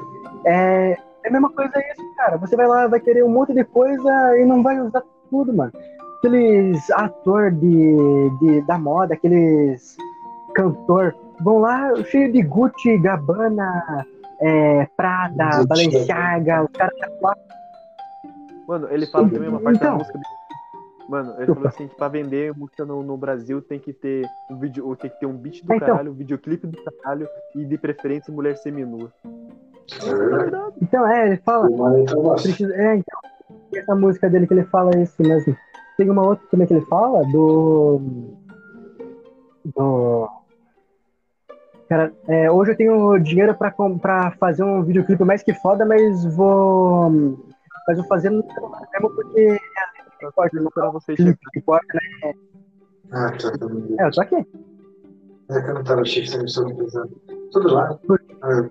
[0.45, 0.97] É, é
[1.29, 2.37] a mesma coisa isso, cara.
[2.37, 5.71] Você vai lá, vai querer um monte de coisa e não vai usar tudo, mano.
[6.17, 7.95] Aqueles ator de,
[8.41, 9.95] de, da moda, aqueles
[10.53, 14.05] cantor, vão lá cheio de Gucci, Gabbana,
[14.41, 15.67] é, Prada, Gucci.
[15.67, 16.93] Balenciaga, os caras
[18.67, 19.91] Mano, ele fala também uma parte Então.
[19.93, 20.19] da música.
[21.07, 24.59] Mano, ele falou assim que pra vender música no, no Brasil tem que ter um
[24.59, 25.87] vídeo, tem que ter um beat do Então.
[25.87, 29.11] caralho, um videoclipe do caralho e de preferência mulher seminua.
[29.93, 30.69] É.
[30.81, 31.67] Então, é, ele fala.
[32.41, 33.19] Precisa- É, então.
[33.75, 35.55] Essa música dele que ele fala isso mesmo.
[35.97, 38.01] Tem uma outra também que ele fala do.
[39.75, 40.29] Do.
[41.87, 43.71] Cara, é, hoje eu tenho dinheiro pra,
[44.01, 47.09] pra fazer um videoclipe mais que foda, mas vou.
[47.87, 49.57] Mas vou fazer no mesmo porque é
[50.19, 51.31] que importa, não Pra você é chegar.
[51.31, 51.85] o que importa,
[52.23, 52.33] né?
[53.11, 53.51] Ah, tá.
[53.51, 53.65] tá.
[53.99, 54.35] É, eu tô aqui.
[55.49, 56.75] É que eu não tava achei que você me.
[57.51, 57.99] Tudo lá.
[58.43, 58.69] Ah,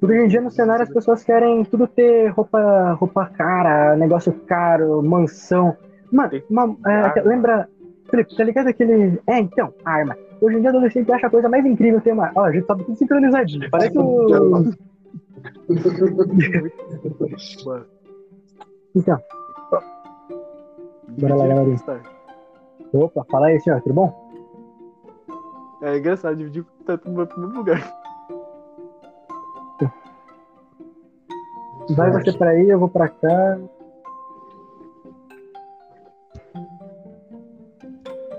[0.00, 4.32] Porque hoje em dia no cenário as pessoas querem tudo ter roupa, roupa cara, negócio
[4.46, 5.76] caro, mansão.
[6.12, 7.22] Mano, uma- é, Arma.
[7.24, 7.68] lembra.
[8.10, 9.18] Felipe, tá ligado aquele.
[9.26, 10.16] É, então, arma.
[10.40, 12.30] Hoje em dia adolescente acha a coisa mais incrível ter uma.
[12.36, 13.68] Ó, a gente tá tudo sincronizadinho.
[13.70, 14.28] Parece o.
[14.50, 14.72] Mano,
[18.94, 19.18] Então,
[21.18, 21.76] Bora lá, galerinha.
[22.92, 24.26] opa, fala aí, senhor, tudo bom?
[25.82, 27.92] É engraçado, dividir tá tudo no primeiro lugar.
[31.90, 33.58] Vai você pra aí, eu vou pra cá.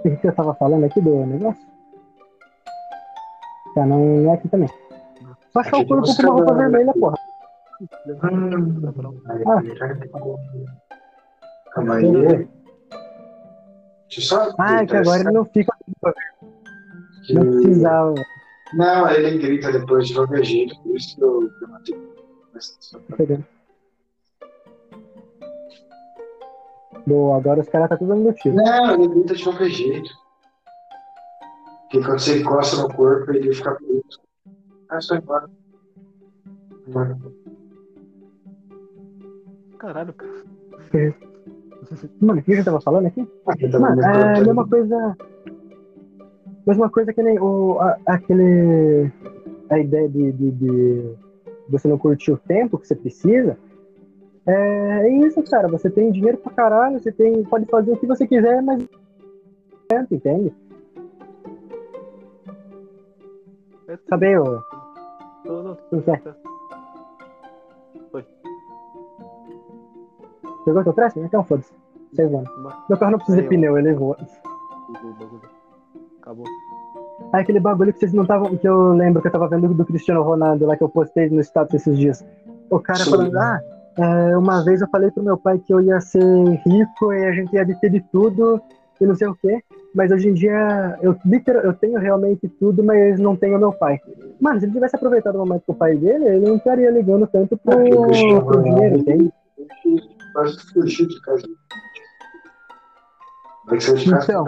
[0.06, 1.66] O que eu tava falando aqui do negócio?
[3.76, 4.70] Tá, não, não é aqui também.
[5.52, 7.18] Só achar o corpo com uma roupa vermelha, porra.
[9.28, 9.78] aí,
[11.74, 12.48] Calma aí.
[14.58, 15.76] Ah, é que agora ele não fica.
[15.84, 18.14] que- Não precisava.
[18.74, 21.96] Não, ele grita depois de qualquer jeito, por isso que eu, que eu matei.
[23.10, 23.46] Tá pegando.
[27.06, 28.56] Boa, agora os caras tá tudo dando tiro.
[28.56, 30.10] Não, ele grita de qualquer jeito.
[31.90, 34.20] Porque quando você encosta no corpo, ele fica puto.
[34.90, 35.50] Ah, só embora.
[36.88, 37.18] Embora.
[39.78, 40.34] Caralho, cara.
[42.20, 43.26] Mano, o que eu tava falando aqui?
[43.48, 45.18] Ah, Mano, é a mesma coisa.
[46.66, 49.10] Mesma coisa que nem o, a- aquele.
[49.70, 51.16] A ideia de, de, de
[51.70, 53.58] você não curtir o tempo que você precisa.
[54.46, 55.68] É, é isso, cara.
[55.68, 58.88] Você tem dinheiro pra caralho, você tem, pode fazer o que você quiser, mas.
[60.12, 60.54] Entende?
[63.86, 64.00] Tudo.
[64.10, 64.62] Sabe, ô.
[65.46, 66.36] Não, não, Tudo certo.
[68.12, 68.26] Foi.
[70.66, 71.20] Pegou teu traço?
[71.20, 71.74] Então foda-se.
[72.14, 72.50] Voando.
[72.64, 74.18] Mas- Meu carro não precisa de pneu, ele voa.
[74.90, 75.42] o.
[76.22, 76.46] Acabou.
[77.34, 78.56] Ah, aquele bagulho que vocês não estavam.
[78.58, 81.42] Que eu lembro que eu tava vendo do Cristiano Ronaldo lá que eu postei no
[81.42, 82.26] status esses dias.
[82.70, 83.10] O cara Sim.
[83.12, 83.60] falando, ah,
[83.98, 86.22] é, uma vez eu falei pro meu pai que eu ia ser
[86.66, 88.62] rico e a gente ia ter de tudo
[89.02, 89.62] e não sei o quê.
[89.96, 94.00] Mas hoje em dia eu, literal, eu tenho realmente tudo, mas não tenho meu pai.
[94.40, 97.26] Mano, se ele tivesse aproveitado o momento com o pai dele, ele não estaria ligando
[97.28, 99.34] tanto pro, É, pro dinheiro, Ronaldo- entende?
[100.34, 101.48] Quase fugiu de casa.
[103.70, 104.46] De casa Então.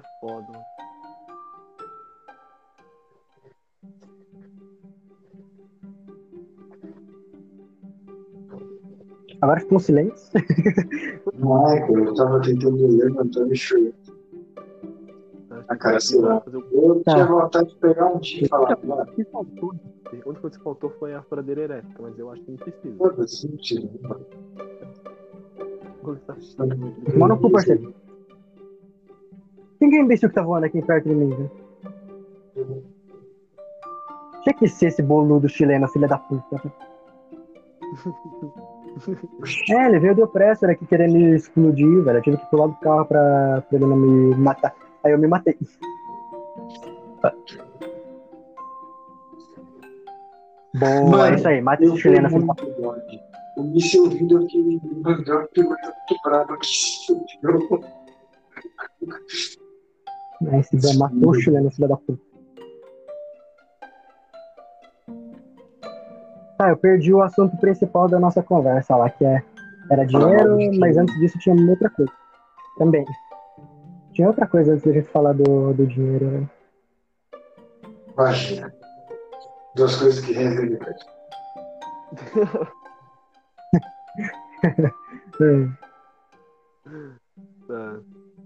[0.00, 0.64] É foda, mano.
[9.40, 10.30] Agora ficou um silêncio.
[11.34, 13.94] Michael, eu tava tentando levantar e chorando.
[15.68, 16.40] A cara sei lá.
[16.40, 17.12] Fazer o- Eu Tá.
[17.14, 19.72] tinha vontade de pegar um dia e falar, que faltou?
[20.06, 22.96] A única coisa que faltou foi a furadeira elétrica, mas eu acho que não precisa.
[22.98, 23.88] foda-se, mentira.
[24.02, 24.26] mano.
[26.26, 27.94] Tá cu, parceiro.
[29.90, 31.50] Que é imbecil que tá voando aqui perto de mim, velho?
[34.44, 36.62] Tinha que ser esse boludo chileno, filha da puta.
[39.70, 42.18] É, ele veio de opressor aqui querendo me explodir, velho.
[42.18, 44.72] Eu tive que pular do carro pra, pra ele não me matar.
[45.02, 45.58] Aí eu me matei.
[50.74, 53.20] Boa, Mano, é isso aí, mata Eu esse chileno, fui filho da longe.
[53.56, 57.80] O míssil ouvido aqui me mandou uma pergunta muito brava que subiu.
[60.48, 62.22] Aí se der, matou o chileno, filha da puta.
[66.56, 69.42] Tá, eu perdi o assunto principal da nossa conversa lá, que é,
[69.90, 72.12] era dinheiro, mas antes disso tinha outra coisa.
[72.78, 73.04] Também.
[74.12, 76.48] Tinha outra coisa antes da gente falar do, do dinheiro, né?
[78.16, 78.34] Vai.
[79.74, 80.78] Duas coisas que rendem.
[85.40, 85.68] É.
[87.66, 88.00] Tá.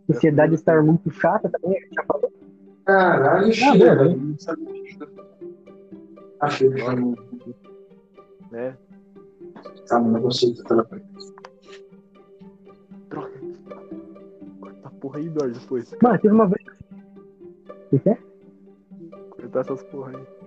[0.07, 2.33] Sociedade estar muito chata também, a gente já falou.
[2.85, 4.17] Caralho, é, velho.
[4.17, 4.99] Não sabia disso.
[6.41, 6.83] Achei que.
[8.51, 8.77] Né?
[9.89, 10.85] Tá, mas não consigo tentar
[13.09, 13.41] Droga.
[14.61, 15.95] Corta a porra aí, Eduardo, depois.
[16.03, 16.65] Mano, teve uma vez.
[17.93, 18.19] O que é?
[19.31, 20.44] Cortar essas porra aí.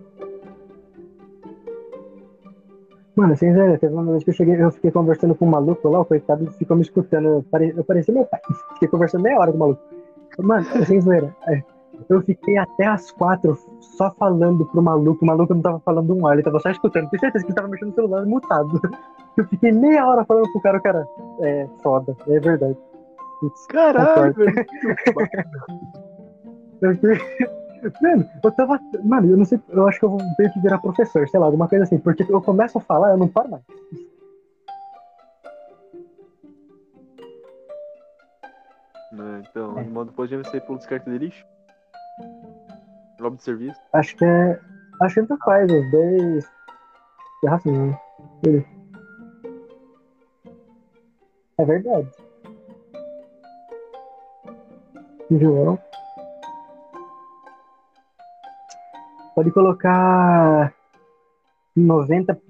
[3.17, 5.89] Mano, sem zoeira, teve uma vez que eu cheguei, eu fiquei conversando com um maluco
[5.89, 7.27] lá, o coitado ficou me escutando.
[7.27, 7.73] Eu, pare...
[7.75, 8.39] eu parecia meu pai.
[8.75, 9.81] Fiquei conversando meia hora com o maluco.
[10.37, 11.35] Mano, sem zoeira.
[11.47, 11.63] é,
[12.07, 15.23] Eu fiquei até as quatro só falando pro maluco.
[15.23, 17.09] O maluco não tava falando um ar, ele tava só escutando.
[17.09, 18.79] Tenho certeza que ele tava mexendo no celular mutado.
[19.35, 21.07] Eu fiquei meia hora falando pro cara, o cara.
[21.41, 22.77] É foda, é verdade.
[23.39, 24.65] Putz, Caralho, velho.
[28.01, 28.79] Mano, eu tava.
[29.03, 29.59] Mano, eu não sei.
[29.69, 31.97] Eu acho que eu vou ter que virar professor, sei lá, alguma coisa assim.
[31.97, 33.63] Porque eu começo a falar, eu não paro mais.
[39.11, 39.83] Né, Então, É.
[39.83, 41.45] modo pode ser pelo descarte de lixo.
[43.19, 43.79] Lobo de serviço.
[43.93, 44.59] Acho que é.
[45.01, 46.45] Acho que tanto faz, os dois.
[47.45, 47.99] É assim, né?
[51.57, 52.07] É verdade.
[55.31, 55.79] João.
[59.37, 60.73] Pode colocar
[61.75, 62.41] 90.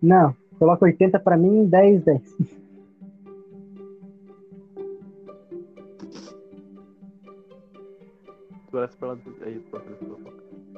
[0.00, 2.36] Não, coloca 80 pra mim e 10, 10.
[8.70, 9.18] Tu olha pra lá.
[9.42, 10.18] Aí, pronto, ele falou.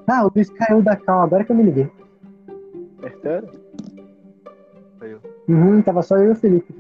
[0.09, 1.89] Ah, o Luiz caiu da cal, agora que eu me liguei.
[3.05, 3.49] É sério?
[5.47, 6.75] Uhum, tava só eu e o Felipe.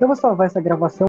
[0.00, 1.06] Eu vou salvar essa gravação.